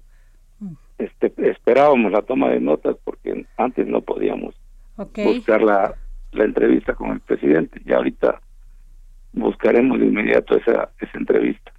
[0.61, 0.75] Mm.
[0.99, 4.55] Este, esperábamos la toma de notas porque antes no podíamos
[4.97, 5.95] buscar la,
[6.33, 7.81] la entrevista con el presidente.
[7.85, 8.41] Y ahorita
[9.37, 11.73] buscaremos de inmediato esa, esa entrevista.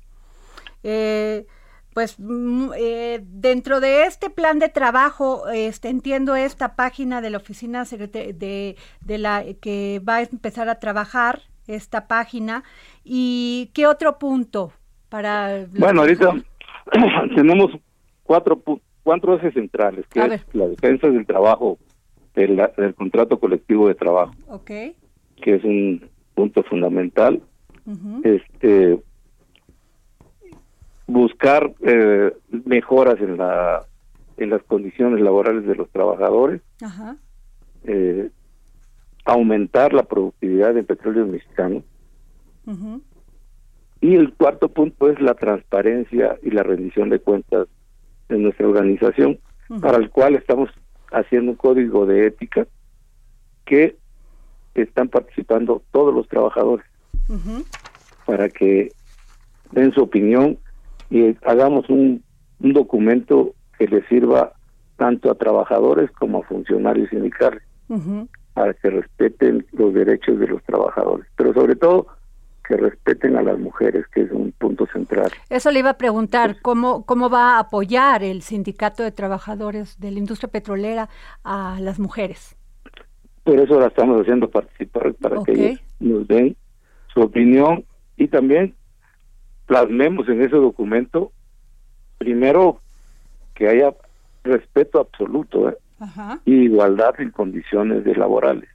[0.83, 1.45] Eh,
[1.93, 7.37] pues mm, eh, dentro de este plan de trabajo, este, entiendo esta página de la
[7.37, 12.63] oficina de, de la que va a empezar a trabajar esta página
[13.03, 14.71] y qué otro punto
[15.09, 16.33] para bueno ahorita
[17.35, 17.71] tenemos
[18.23, 18.61] cuatro
[19.03, 21.77] cuatro ejes centrales que es la defensa del trabajo
[22.35, 24.95] del, del contrato colectivo de trabajo okay.
[25.41, 27.41] que es un punto fundamental
[28.23, 28.99] este
[31.07, 32.33] buscar eh,
[32.65, 33.85] mejoras en la
[34.37, 36.61] en las condiciones laborales de los trabajadores.
[37.85, 38.29] Eh,
[39.25, 41.83] aumentar la productividad del petróleo mexicano
[44.01, 47.67] y el cuarto punto es la transparencia y la rendición de cuentas
[48.29, 49.39] de nuestra organización
[49.81, 50.69] para el cual estamos
[51.11, 52.67] haciendo un código de ética
[53.65, 53.97] que
[54.75, 56.85] están participando todos los trabajadores
[58.27, 58.91] para que
[59.71, 60.59] den su opinión
[61.09, 62.21] y hagamos un,
[62.59, 64.53] un documento que le sirva
[64.97, 67.63] tanto a trabajadores como a funcionarios sindicales
[68.53, 72.07] para que respeten los derechos de los trabajadores, pero sobre todo
[72.67, 75.31] que respeten a las mujeres, que es un punto central.
[75.49, 80.11] Eso le iba a preguntar, ¿cómo, cómo va a apoyar el sindicato de trabajadores de
[80.11, 81.07] la industria petrolera
[81.45, 82.57] a las mujeres?
[83.45, 86.57] Por eso la estamos haciendo participar, para que ellos nos den
[87.13, 87.85] su opinión
[88.17, 88.75] y también
[89.67, 91.31] plasmemos en ese documento,
[92.17, 92.81] primero,
[93.53, 93.93] que haya
[94.43, 95.77] respeto absoluto ¿eh?
[96.45, 98.69] y igualdad en condiciones de laborales.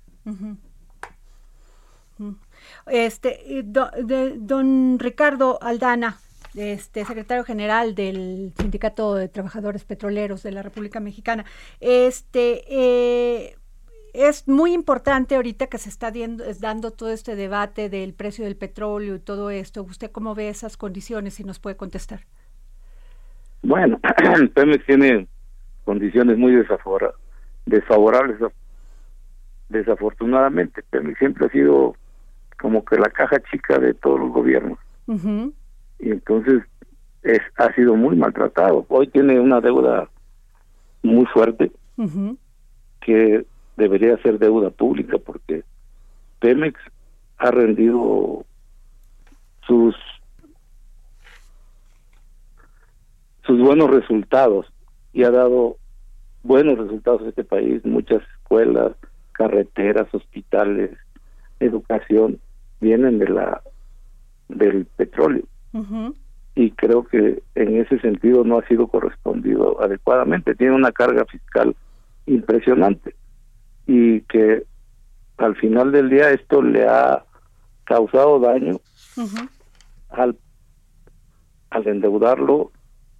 [2.87, 6.19] Este, de, don Ricardo Aldana,
[6.55, 11.45] este secretario general del Sindicato de Trabajadores Petroleros de la República Mexicana.
[11.81, 13.57] Este, eh,
[14.13, 16.13] es muy importante ahorita que se está
[16.61, 19.83] dando todo este debate del precio del petróleo y todo esto.
[19.83, 22.21] ¿Usted cómo ve esas condiciones y nos puede contestar?
[23.63, 23.99] Bueno,
[24.55, 25.27] Pemex tiene
[25.85, 26.55] condiciones muy
[27.67, 28.53] desfavorables.
[29.69, 31.95] Desafortunadamente, Pemex siempre ha sido
[32.61, 34.79] como que la caja chica de todos los gobiernos.
[35.99, 36.63] Y entonces
[37.23, 38.85] es, ha sido muy maltratado.
[38.89, 40.09] Hoy tiene una deuda
[41.03, 41.73] muy fuerte
[43.01, 43.45] que
[43.77, 45.65] debería ser deuda pública porque
[46.41, 46.79] Pemex
[47.39, 48.45] ha rendido
[49.67, 49.95] sus
[53.45, 54.67] sus buenos resultados
[55.13, 55.77] y ha dado
[56.43, 58.93] buenos resultados a este país, muchas escuelas,
[59.33, 60.91] carreteras, hospitales,
[61.59, 62.39] educación
[62.81, 63.63] vienen de la
[64.49, 65.45] del petróleo.
[66.55, 70.55] Y creo que en ese sentido no ha sido correspondido adecuadamente.
[70.55, 71.75] Tiene una carga fiscal
[72.27, 73.15] impresionante
[73.87, 74.65] y que
[75.39, 77.25] al final del día esto le ha
[77.85, 78.81] causado daño
[80.11, 80.39] al,
[81.71, 82.73] al endeudarlo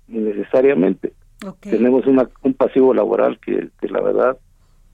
[0.09, 1.13] innecesariamente.
[1.61, 4.39] Tenemos una, un pasivo laboral que, la verdad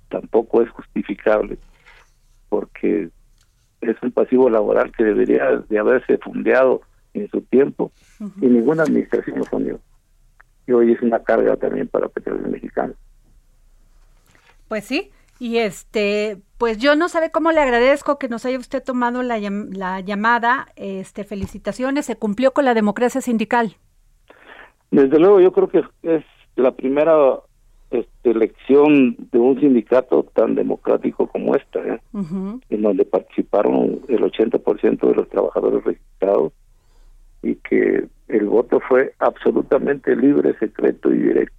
[0.08, 1.58] tampoco es justificable
[2.48, 3.10] porque
[3.82, 6.80] es un pasivo laboral que debería de haberse fundeado
[7.12, 7.92] en su tiempo
[8.40, 9.80] y ninguna administración lo fundió.
[10.66, 12.96] Y hoy es una carga también para Petróleos Mexicanos.
[14.68, 18.82] Pues sí, y este, pues yo no sabe cómo le agradezco que nos haya usted
[18.82, 20.68] tomado la, la llamada.
[20.76, 23.76] Este, felicitaciones, se cumplió con la democracia sindical.
[24.90, 26.24] Desde luego, yo creo que es
[26.56, 27.40] la primera
[27.90, 32.00] este, elección de un sindicato tan democrático como esta, ¿eh?
[32.68, 36.52] en donde participaron el 80% de los trabajadores registrados
[37.42, 41.57] y que el voto fue absolutamente libre, secreto y directo.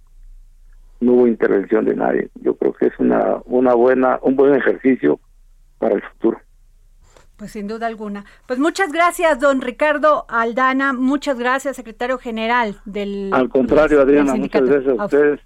[1.00, 2.30] No hubo intervención de nadie.
[2.42, 5.18] Yo creo que es una, una buena, un buen ejercicio
[5.78, 6.40] para el futuro.
[7.36, 8.26] Pues sin duda alguna.
[8.46, 10.92] Pues muchas gracias, don Ricardo Aldana.
[10.92, 13.30] Muchas gracias, secretario general del.
[13.32, 15.40] Al contrario, Adriana, muchas gracias a ustedes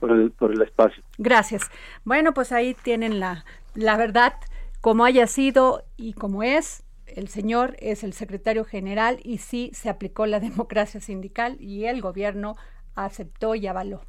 [0.00, 1.02] por el, por el espacio.
[1.18, 1.70] Gracias.
[2.04, 3.44] Bueno, pues ahí tienen la,
[3.74, 4.34] la verdad,
[4.80, 6.82] como haya sido y como es.
[7.06, 12.00] El señor es el secretario general y sí se aplicó la democracia sindical y el
[12.00, 12.56] gobierno
[12.96, 14.02] aceptó y avaló.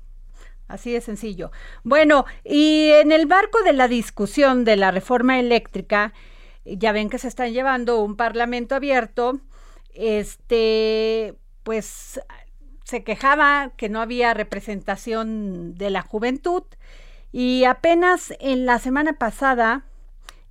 [0.69, 1.51] Así de sencillo.
[1.83, 6.13] Bueno, y en el marco de la discusión de la reforma eléctrica,
[6.63, 9.39] ya ven que se están llevando un parlamento abierto,
[9.95, 12.21] este, pues
[12.83, 16.63] se quejaba que no había representación de la juventud
[17.31, 19.85] y apenas en la semana pasada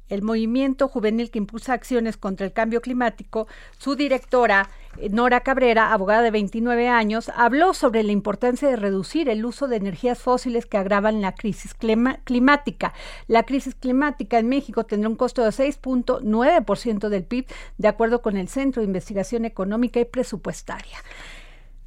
[0.09, 3.47] el movimiento juvenil que impulsa acciones contra el cambio climático,
[3.79, 4.69] su directora,
[5.11, 9.77] Nora Cabrera, abogada de 29 años, habló sobre la importancia de reducir el uso de
[9.77, 12.95] energías fósiles que agravan la crisis climática.
[13.27, 18.37] La crisis climática en México tendrá un costo de 6.9% del PIB, de acuerdo con
[18.37, 20.99] el Centro de Investigación Económica y Presupuestaria.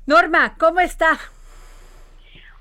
[0.06, 1.20] Norma, ¿cómo está?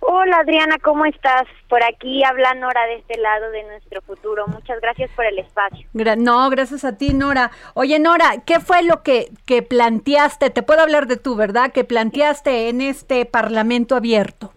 [0.01, 1.43] Hola Adriana, ¿cómo estás?
[1.69, 4.47] Por aquí habla Nora de este lado de nuestro futuro.
[4.47, 5.87] Muchas gracias por el espacio.
[5.93, 7.51] no, gracias a ti Nora.
[7.75, 10.51] Oye Nora, ¿qué fue lo que, que planteaste?
[10.51, 11.71] Te puedo hablar de tú, ¿verdad?
[11.73, 14.53] Que planteaste en este Parlamento abierto.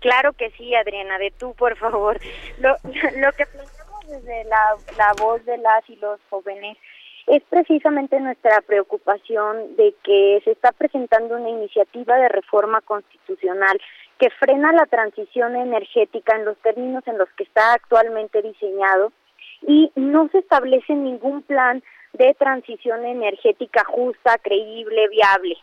[0.00, 2.18] Claro que sí, Adriana, de tú, por favor.
[2.58, 6.76] Lo, lo que planteamos desde la, la voz de las y los jóvenes
[7.26, 13.80] es precisamente nuestra preocupación de que se está presentando una iniciativa de reforma constitucional
[14.20, 19.12] que frena la transición energética en los términos en los que está actualmente diseñado
[19.66, 25.56] y no se establece ningún plan de transición energética justa, creíble, viable.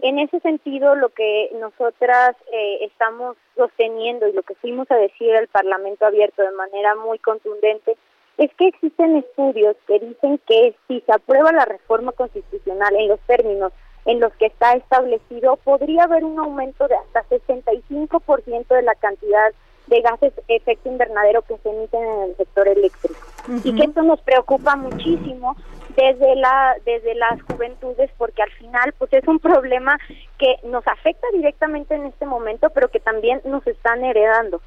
[0.00, 5.34] En ese sentido, lo que nosotras eh, estamos sosteniendo y lo que fuimos a decir
[5.34, 7.96] al Parlamento abierto de manera muy contundente
[8.36, 13.20] es que existen estudios que dicen que si se aprueba la reforma constitucional en los
[13.20, 13.72] términos
[14.08, 19.52] en los que está establecido, podría haber un aumento de hasta 65% de la cantidad
[19.86, 23.20] de gases de efecto invernadero que se emiten en el sector eléctrico.
[23.64, 25.56] Y que esto nos preocupa muchísimo
[25.94, 29.98] desde la desde las juventudes porque al final pues es un problema
[30.38, 34.62] que nos afecta directamente en este momento, pero que también nos están heredando.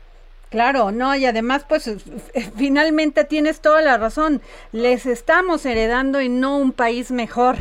[0.49, 1.89] Claro, no, y además, pues
[2.57, 7.55] finalmente tienes toda la razón, les estamos heredando y no un país mejor.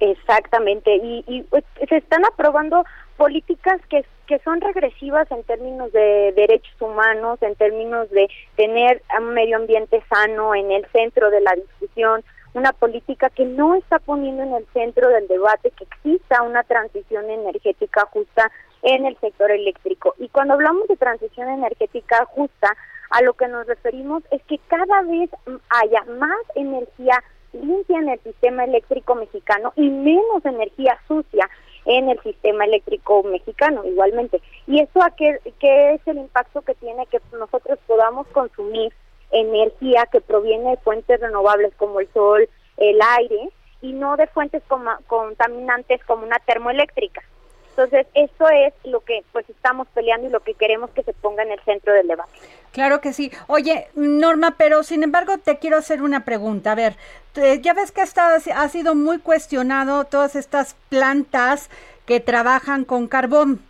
[0.00, 2.84] Exactamente, y, pues, se están aprobando
[3.16, 9.34] políticas que, que son regresivas en términos de derechos humanos, en términos de tener un
[9.34, 12.24] medio ambiente sano en el centro de la discusión,
[12.54, 17.28] una política que no está poniendo en el centro del debate que exista una transición
[17.28, 18.50] energética justa
[18.82, 20.14] en el sector eléctrico.
[20.18, 22.76] Y cuando hablamos de transición energética justa,
[23.10, 25.30] a lo que nos referimos es que cada vez
[25.70, 27.22] haya más energía
[27.54, 31.48] limpia en el sistema eléctrico mexicano y menos energía sucia
[31.86, 34.40] en el sistema eléctrico mexicano igualmente.
[34.66, 38.92] ¿Y eso a qué, qué es el impacto que tiene que nosotros podamos consumir
[39.30, 43.50] energía que proviene de fuentes renovables como el sol, el aire
[43.82, 44.62] y no de fuentes
[45.06, 47.22] contaminantes como una termoeléctrica?
[47.76, 51.42] Entonces, eso es lo que pues estamos peleando y lo que queremos que se ponga
[51.42, 52.30] en el centro del debate.
[52.70, 53.32] Claro que sí.
[53.48, 56.70] Oye, Norma, pero sin embargo te quiero hacer una pregunta.
[56.72, 56.96] A ver,
[57.62, 61.68] ya ves que está, ha sido muy cuestionado todas estas plantas
[62.06, 63.60] que trabajan con carbón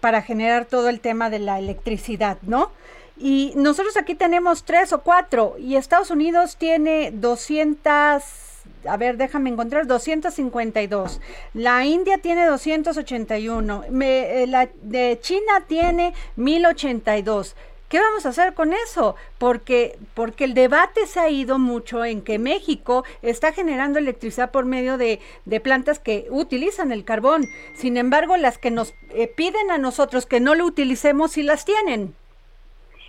[0.00, 2.70] para generar todo el tema de la electricidad, ¿no?
[3.16, 8.49] Y nosotros aquí tenemos tres o cuatro y Estados Unidos tiene 200
[8.86, 11.20] a ver, déjame encontrar, 252.
[11.54, 13.84] La India tiene 281.
[13.90, 17.56] Me, eh, la de China tiene 1082.
[17.88, 19.16] ¿Qué vamos a hacer con eso?
[19.38, 24.64] Porque, porque el debate se ha ido mucho en que México está generando electricidad por
[24.64, 25.18] medio de,
[25.60, 27.46] plantas que utilizan el carbón.
[27.74, 31.64] Sin embargo, las que nos eh, piden a nosotros que no lo utilicemos, sí las
[31.64, 32.14] tienen.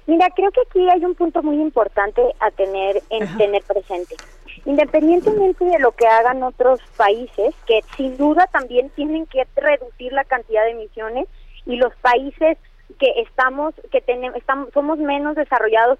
[0.07, 4.15] Mira, creo que aquí hay un punto muy importante a tener en tener presente
[4.65, 10.23] independientemente de lo que hagan otros países, que sin duda también tienen que reducir la
[10.23, 11.27] cantidad de emisiones
[11.65, 12.57] y los países
[12.99, 15.97] que estamos, que tenemos, estamos, somos menos desarrollados,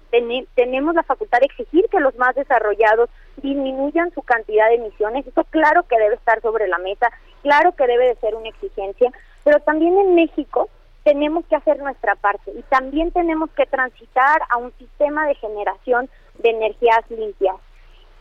[0.54, 5.26] tenemos la facultad de exigir que los más desarrollados disminuyan su cantidad de emisiones.
[5.26, 7.10] Eso claro que debe estar sobre la mesa,
[7.42, 9.10] claro que debe de ser una exigencia,
[9.42, 10.68] pero también en México
[11.04, 16.08] tenemos que hacer nuestra parte y también tenemos que transitar a un sistema de generación
[16.38, 17.56] de energías limpias.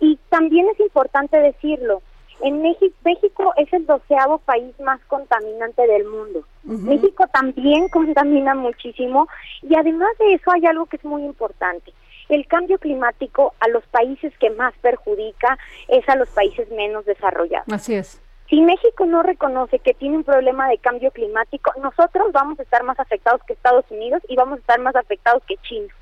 [0.01, 2.01] Y también es importante decirlo,
[2.41, 6.43] en México, México es el doceavo país más contaminante del mundo.
[6.63, 9.27] México también contamina muchísimo
[9.61, 11.93] y además de eso hay algo que es muy importante.
[12.29, 17.71] El cambio climático a los países que más perjudica es a los países menos desarrollados.
[17.71, 18.21] Así es.
[18.49, 22.83] Si México no reconoce que tiene un problema de cambio climático, nosotros vamos a estar
[22.83, 25.93] más afectados que Estados Unidos y vamos a estar más afectados que China,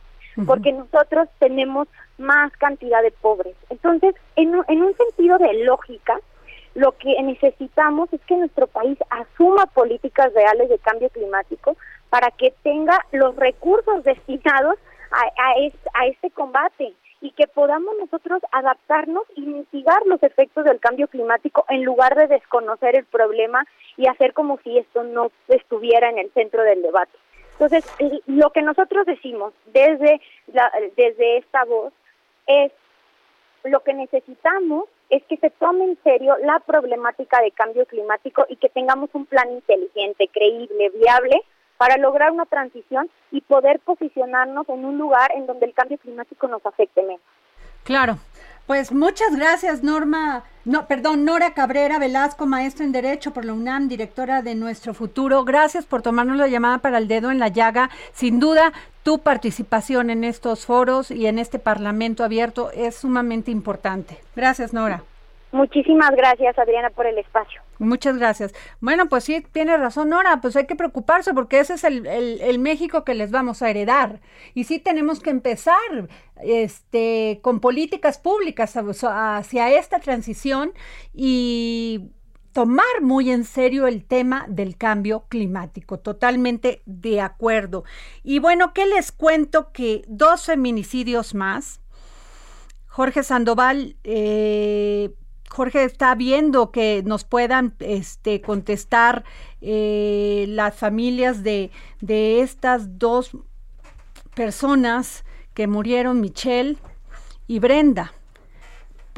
[0.45, 1.87] porque nosotros tenemos
[2.17, 3.55] más cantidad de pobres.
[3.69, 6.19] Entonces, en, en un sentido de lógica,
[6.75, 11.75] lo que necesitamos es que nuestro país asuma políticas reales de cambio climático
[12.09, 14.75] para que tenga los recursos destinados
[15.11, 20.79] a, a, a este combate y que podamos nosotros adaptarnos y mitigar los efectos del
[20.79, 23.65] cambio climático en lugar de desconocer el problema
[23.97, 27.11] y hacer como si esto no estuviera en el centro del debate.
[27.59, 27.85] Entonces,
[28.25, 31.91] lo que nosotros decimos desde, la, desde esta voz
[32.47, 32.71] es
[33.65, 38.55] lo que necesitamos es que se tome en serio la problemática de cambio climático y
[38.55, 41.41] que tengamos un plan inteligente, creíble, viable
[41.77, 46.47] para lograr una transición y poder posicionarnos en un lugar en donde el cambio climático
[46.47, 47.21] nos afecte menos.
[47.83, 48.17] Claro.
[48.69, 53.87] Pues muchas gracias, Norma, no, perdón, Nora Cabrera Velasco, maestra en Derecho por la UNAM,
[53.87, 55.43] directora de Nuestro Futuro.
[55.43, 57.89] Gracias por tomarnos la llamada para el dedo en la llaga.
[58.13, 64.19] Sin duda, tu participación en estos foros y en este Parlamento abierto es sumamente importante.
[64.35, 65.01] Gracias, Nora.
[65.51, 67.63] Muchísimas gracias, Adriana, por el espacio.
[67.79, 68.53] Muchas gracias.
[68.81, 72.59] Bueno, pues sí, tiene razón, Nora, pues hay que preocuparse porque ese es el, el,
[72.59, 74.19] México que les vamos a heredar.
[74.53, 76.09] Y sí tenemos que empezar
[76.43, 80.73] este, con políticas públicas hacia esta transición
[81.13, 82.11] y
[82.51, 85.99] tomar muy en serio el tema del cambio climático.
[85.99, 87.85] Totalmente de acuerdo.
[88.23, 89.71] Y bueno, ¿qué les cuento?
[89.71, 91.79] Que dos feminicidios más.
[92.87, 95.11] Jorge Sandoval eh,
[95.49, 99.23] Jorge está viendo que nos puedan este, contestar
[99.61, 101.71] eh, las familias de,
[102.01, 103.31] de estas dos
[104.35, 106.77] personas que murieron, Michelle
[107.47, 108.13] y Brenda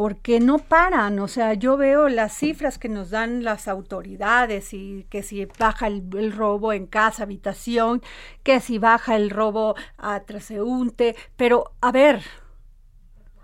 [0.01, 5.05] porque no paran, o sea, yo veo las cifras que nos dan las autoridades y
[5.11, 8.01] que si baja el, robo en casa, habitación,
[8.41, 12.23] que si baja el robo a traseúnte, pero a ver,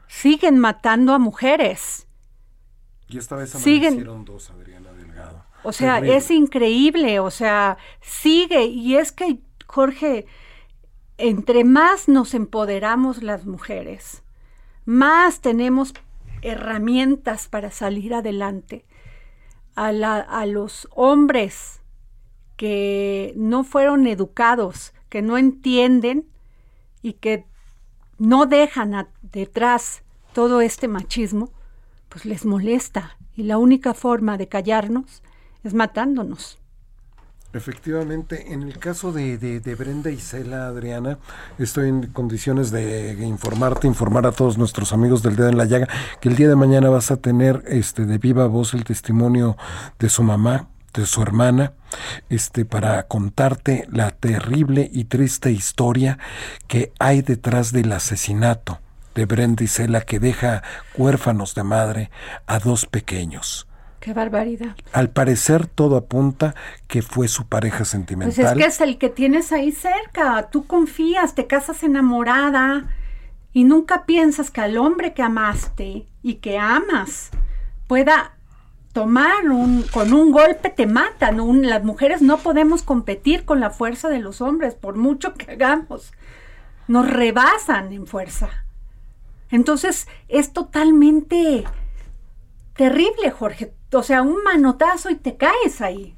[0.08, 2.07] siguen matando a mujeres.
[3.10, 5.46] Y esta vez siguen dos, Adriana Delgado.
[5.64, 8.66] O sea, es increíble, o sea, sigue.
[8.66, 10.26] Y es que, Jorge,
[11.18, 14.24] entre más nos empoderamos las mujeres,
[14.86, 15.94] más tenemos
[16.42, 18.86] herramientas para salir adelante.
[19.76, 21.82] A, a los hombres
[22.56, 26.28] que no fueron educados, que no entienden
[27.04, 27.46] y que
[28.18, 30.04] no dejan detrás
[30.34, 31.52] todo este machismo,
[32.10, 35.22] pues les molesta y la única forma de callarnos
[35.64, 36.60] es matándonos.
[37.54, 41.18] Efectivamente, en el caso de, de, Brenda y Cela, Adriana,
[41.58, 45.88] estoy en condiciones de informarte, informar a todos nuestros amigos del Dedo en la Llaga,
[46.20, 49.56] que el día de mañana vas a tener este de viva voz el testimonio
[49.98, 51.74] de su mamá, de su hermana,
[52.30, 56.20] este, para contarte la terrible y triste historia
[56.68, 58.80] que hay detrás del asesinato
[59.18, 60.62] de Brenda Isela que deja
[60.96, 62.12] huérfanos de madre
[62.46, 63.68] a dos pequeños.
[64.00, 64.76] Qué barbaridad.
[64.94, 66.54] Al parecer todo apunta
[66.88, 68.36] que fue su pareja sentimental.
[68.36, 70.50] Pues es que es el que tienes ahí cerca.
[70.52, 72.86] Tú confías, te casas enamorada
[73.54, 77.32] y nunca piensas que al hombre que amaste y que amas
[77.88, 78.34] pueda
[78.94, 81.38] tomar un con un golpe te matan.
[81.68, 86.14] las mujeres no podemos competir con la fuerza de los hombres por mucho que hagamos.
[86.88, 88.67] Nos rebasan en fuerza.
[89.52, 91.66] Entonces es totalmente
[92.76, 93.74] terrible, Jorge.
[93.94, 96.16] O sea, un manotazo y te caes ahí.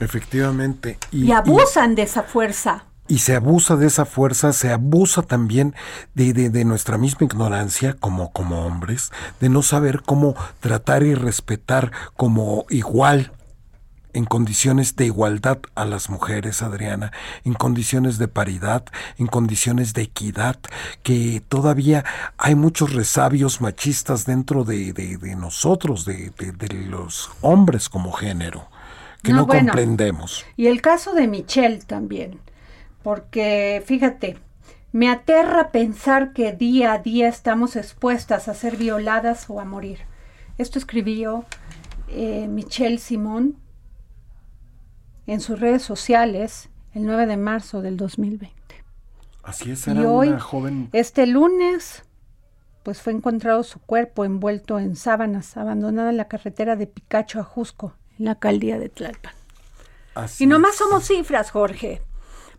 [0.00, 0.98] Efectivamente.
[1.10, 2.86] Y, abusan de esa fuerza.
[3.08, 5.74] Y se abusa de esa fuerza, se abusa también
[6.14, 11.14] de, de, de, nuestra misma ignorancia como, como hombres, de no saber cómo tratar y
[11.14, 13.32] respetar como igual
[14.12, 17.12] en condiciones de igualdad a las mujeres, Adriana,
[17.44, 18.84] en condiciones de paridad,
[19.18, 20.58] en condiciones de equidad,
[21.02, 22.04] que todavía
[22.36, 24.92] hay muchos resabios machistas dentro de,
[25.36, 26.32] nosotros, de,
[26.88, 28.68] los hombres como género,
[29.22, 30.44] que no, comprendemos.
[30.56, 32.40] Y el caso de Michelle también,
[33.02, 34.38] porque fíjate,
[34.92, 40.00] me aterra pensar que día a día estamos expuestas a ser violadas o a morir.
[40.58, 41.46] Esto escribió
[42.08, 43.56] eh, Michelle Simón
[45.26, 48.56] en sus redes sociales el 9 de marzo del 2020.
[49.42, 50.88] Así es, era y hoy, una joven.
[50.92, 52.04] Este lunes,
[52.82, 57.44] pues fue encontrado su cuerpo envuelto en sábanas, abandonado en la carretera de Picacho a
[57.44, 59.34] Jusco, en la alcaldía de Tlalpan.
[60.14, 62.02] Así y nomás somos cifras, Jorge,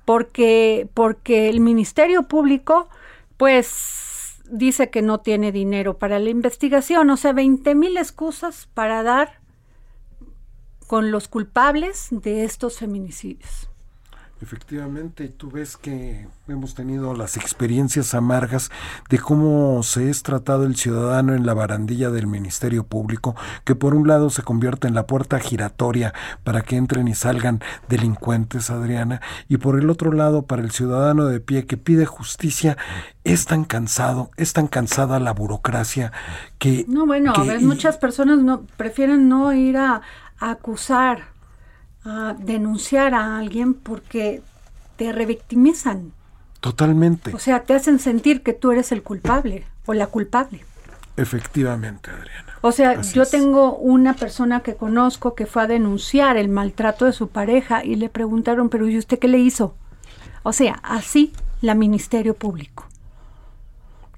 [0.05, 2.89] porque, porque el Ministerio Público,
[3.37, 9.03] pues dice que no tiene dinero para la investigación, o sea, 20 mil excusas para
[9.03, 9.42] dar
[10.83, 13.69] con los culpables de estos feminicidios.
[14.43, 18.71] Efectivamente, tú ves que hemos tenido las experiencias amargas
[19.09, 23.95] de cómo se es tratado el ciudadano en la barandilla del Ministerio Público, que por
[23.95, 26.13] un lado se convierte en la puerta giratoria
[26.43, 31.23] para que entren y salgan delincuentes, Adriana, y por el otro lado para el ciudadano
[31.25, 32.75] de pie que pide justicia,
[33.23, 36.11] es tan cansado, es tan cansada la burocracia
[36.57, 36.83] que...
[36.89, 40.01] No, bueno, a ver, muchas personas no prefieren no ir a
[40.39, 41.25] acusar
[42.03, 44.41] a denunciar a alguien porque
[44.97, 46.11] te revictimizan.
[46.59, 47.33] Totalmente.
[47.33, 50.63] O sea, te hacen sentir que tú eres el culpable o la culpable.
[51.17, 52.53] Efectivamente, Adriana.
[52.61, 57.11] O sea, yo tengo una persona que conozco que fue a denunciar el maltrato de
[57.11, 59.75] su pareja y le preguntaron, pero ¿y usted qué le hizo?
[60.43, 62.85] O sea, así la Ministerio Público.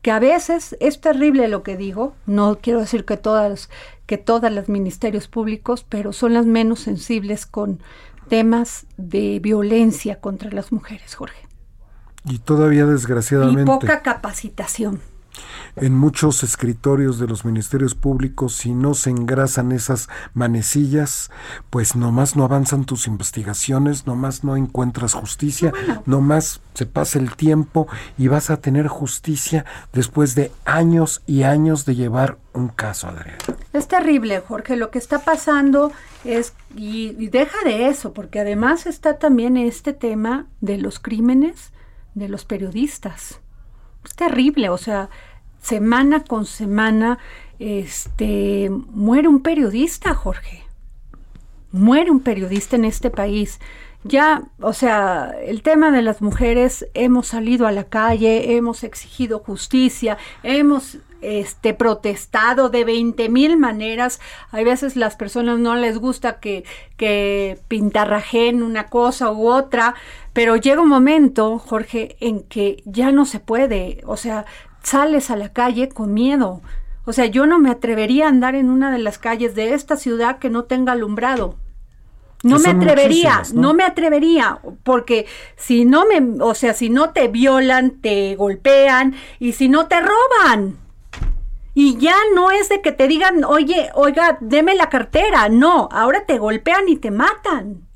[0.04, 3.70] Que a veces es terrible lo que digo, no quiero decir que todas
[4.06, 7.80] que todos los ministerios públicos, pero son las menos sensibles con
[8.28, 11.48] temas de violencia contra las mujeres, Jorge.
[12.26, 13.62] Y todavía desgraciadamente.
[13.62, 15.00] Y poca capacitación
[15.76, 21.32] en muchos escritorios de los ministerios públicos, si no se engrasan esas manecillas,
[21.70, 25.74] pues nomás no avanzan tus investigaciones, nomás no encuentras justicia,
[26.06, 31.86] nomás se pasa el tiempo y vas a tener justicia después de años y años
[31.86, 33.38] de llevar un caso, Adrián.
[33.74, 35.92] Es terrible, Jorge, lo que está pasando
[36.24, 41.74] es, y, y deja de eso, porque además está también este tema de los crímenes
[42.14, 43.42] de los periodistas.
[44.06, 45.10] Es terrible, o sea,
[45.62, 47.18] semana con semana,
[47.60, 50.64] este, muere un periodista, Jorge.
[51.72, 53.60] Muere un periodista en este país.
[54.08, 59.40] Ya, o sea, el tema de las mujeres, hemos salido a la calle, hemos exigido
[59.40, 64.20] justicia, hemos este, protestado de 20 mil maneras.
[64.52, 66.66] Hay veces las personas no les gusta que,
[66.98, 69.96] que pintarrajen una cosa u otra,
[70.34, 74.04] pero llega un momento, Jorge, en que ya no se puede.
[74.06, 74.46] O sea,
[74.84, 76.62] sales a la calle con miedo.
[77.06, 79.98] O sea, yo no me atrevería a andar en una de las calles de esta
[79.98, 81.56] ciudad que no tenga alumbrado.
[82.46, 83.74] No me atrevería, ¿no?
[83.74, 85.26] me atrevería, porque
[85.56, 89.96] si no me, o sea, si no te violan, te golpean y si no te
[90.00, 90.78] roban.
[91.74, 95.50] Y ya no es de que te digan, oye, oiga, deme la cartera.
[95.50, 97.88] No, ahora te golpean y te matan.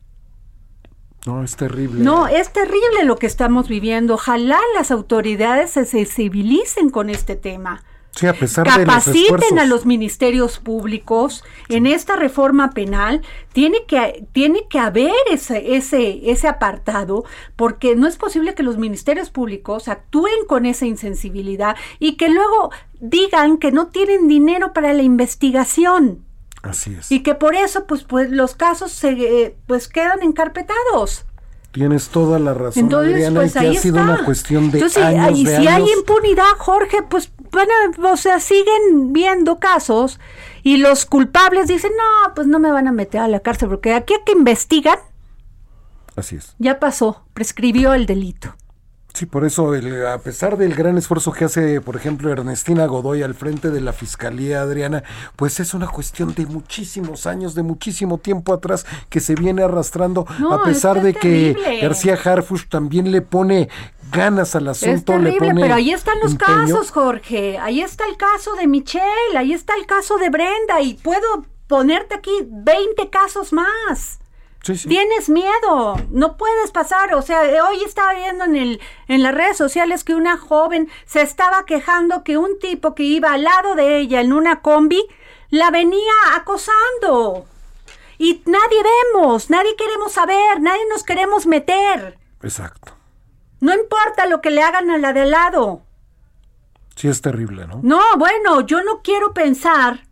[1.27, 2.03] No, es terrible.
[2.03, 4.15] No, es terrible lo que estamos viviendo.
[4.15, 7.83] Ojalá las autoridades se sensibilicen con este tema.
[8.19, 13.21] Sí, a pesar Capaciten de los a los ministerios públicos en esta reforma penal.
[13.53, 17.23] Tiene que, tiene que haber ese, ese, ese apartado,
[17.55, 22.71] porque no es posible que los ministerios públicos actúen con esa insensibilidad y que luego
[22.99, 26.25] digan que no tienen dinero para la investigación.
[26.61, 27.11] Así es.
[27.11, 31.25] Y que por eso, pues, pues los casos se, eh, pues quedan encarpetados.
[31.71, 35.03] Tienes toda la razón, Entonces, Adriana, pues, y que ha sido una cuestión de Entonces,
[35.03, 37.71] años, y si hay impunidad, Jorge, pues, bueno,
[38.11, 40.19] o sea, siguen viendo casos
[40.63, 43.93] y los culpables dicen, no, pues no me van a meter a la cárcel, porque
[43.93, 44.97] aquí a que investigan.
[46.15, 46.55] Así es.
[46.57, 48.55] Ya pasó, prescribió el delito.
[49.19, 49.73] Sí, por eso,
[50.07, 53.91] a pesar del gran esfuerzo que hace, por ejemplo, Ernestina Godoy al frente de la
[53.91, 55.03] Fiscalía Adriana,
[55.35, 60.25] pues es una cuestión de muchísimos años, de muchísimo tiempo atrás que se viene arrastrando,
[60.49, 63.67] a pesar de que García Harfush también le pone
[64.09, 65.11] ganas al asunto.
[65.11, 67.57] Es terrible, pero ahí están los casos, Jorge.
[67.57, 72.15] Ahí está el caso de Michelle, ahí está el caso de Brenda y puedo ponerte
[72.15, 74.18] aquí 20 casos más.
[74.61, 77.13] Tienes miedo, no puedes pasar.
[77.15, 81.21] O sea, hoy estaba viendo en, el, en las redes sociales que una joven se
[81.21, 85.01] estaba quejando que un tipo que iba al lado de ella en una combi
[85.49, 87.47] la venía acosando.
[88.17, 88.83] Y nadie
[89.13, 92.19] vemos, nadie queremos saber, nadie nos queremos meter.
[92.43, 92.93] Exacto.
[93.61, 95.81] No importa lo que le hagan a la de al lado.
[96.95, 97.79] Sí, es terrible, ¿no?
[97.81, 100.08] No, bueno, yo no quiero pensar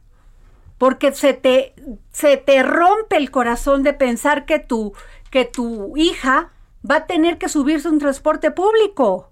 [0.78, 1.73] porque se te,
[2.11, 4.93] se te rompe el corazón de pensar que tu,
[5.32, 6.51] que tu hija
[6.89, 9.32] va a tener que subirse un transporte público.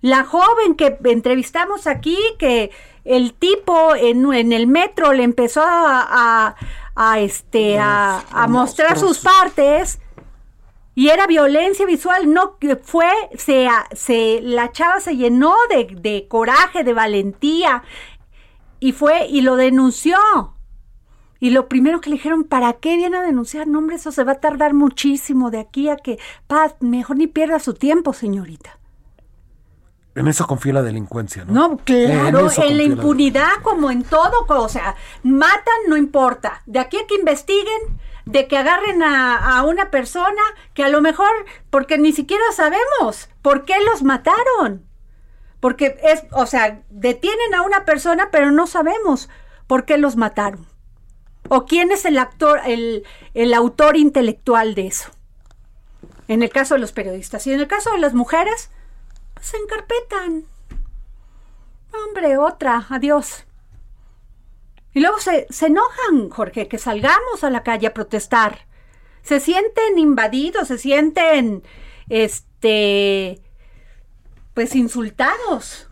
[0.00, 2.70] La joven que entrevistamos aquí, que
[3.04, 6.54] el tipo en, en el metro le empezó a,
[6.94, 9.98] a, este, a, mostrar sus partes
[10.94, 16.84] y era violencia visual, no fue, se, se, la chava se llenó de, de coraje,
[16.84, 17.82] de valentía
[18.80, 20.18] y fue y lo denunció.
[21.40, 23.68] Y lo primero que le dijeron, ¿para qué viene a denunciar?
[23.68, 26.18] No, hombre, eso se va a tardar muchísimo de aquí a que,
[26.48, 28.78] paz, mejor ni pierda su tiempo, señorita.
[30.16, 31.52] En eso confía la delincuencia, ¿no?
[31.52, 36.62] No, claro, en, la impunidad como en todo, o sea, matan, no importa.
[36.66, 40.42] De aquí a que investiguen, de que agarren a, a, una persona
[40.74, 41.30] que a lo mejor,
[41.70, 44.87] porque ni siquiera sabemos por qué los mataron.
[45.60, 49.28] Porque es, o sea, detienen a una persona, pero no sabemos
[49.66, 50.66] por qué los mataron.
[51.48, 53.04] O quién es el actor, el,
[53.34, 55.10] el autor intelectual de eso.
[56.28, 57.46] En el caso de los periodistas.
[57.46, 58.70] Y en el caso de las mujeres,
[59.40, 60.44] se encarpetan.
[61.92, 63.44] Hombre, otra, adiós.
[64.92, 68.66] Y luego se, se enojan, Jorge, que salgamos a la calle a protestar.
[69.22, 71.62] Se sienten invadidos, se sienten,
[72.08, 73.40] este,
[74.58, 75.86] pues insultados.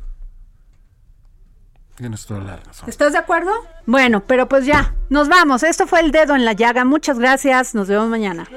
[1.95, 2.89] Tienes toda la razón.
[2.89, 3.53] ¿Estás de acuerdo?
[3.87, 5.63] Bueno, pero pues ya, nos vamos.
[5.63, 6.85] Esto fue el dedo en la llaga.
[6.85, 7.77] Muchas gracias.
[7.77, 8.49] Nos vemos mañana.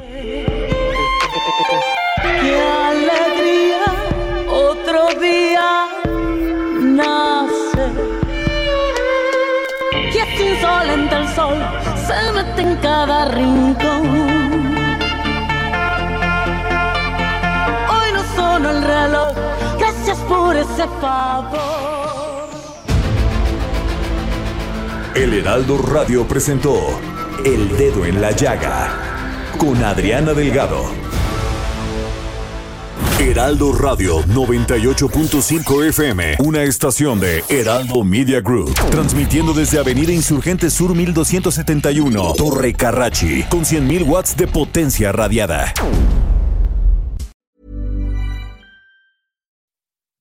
[5.22, 5.86] día
[6.80, 7.86] nace.
[10.12, 11.58] Y es insolente el sol,
[12.08, 14.29] se mete en cada rincón.
[20.30, 22.50] Por ese favor.
[25.16, 26.78] El Heraldo Radio presentó
[27.44, 30.86] El Dedo en la Llaga con Adriana Delgado.
[33.20, 40.96] Heraldo Radio 98.5 FM, una estación de Heraldo Media Group, transmitiendo desde Avenida Insurgente Sur
[40.96, 45.74] 1271, Torre Carrachi, con 100.000 watts de potencia radiada.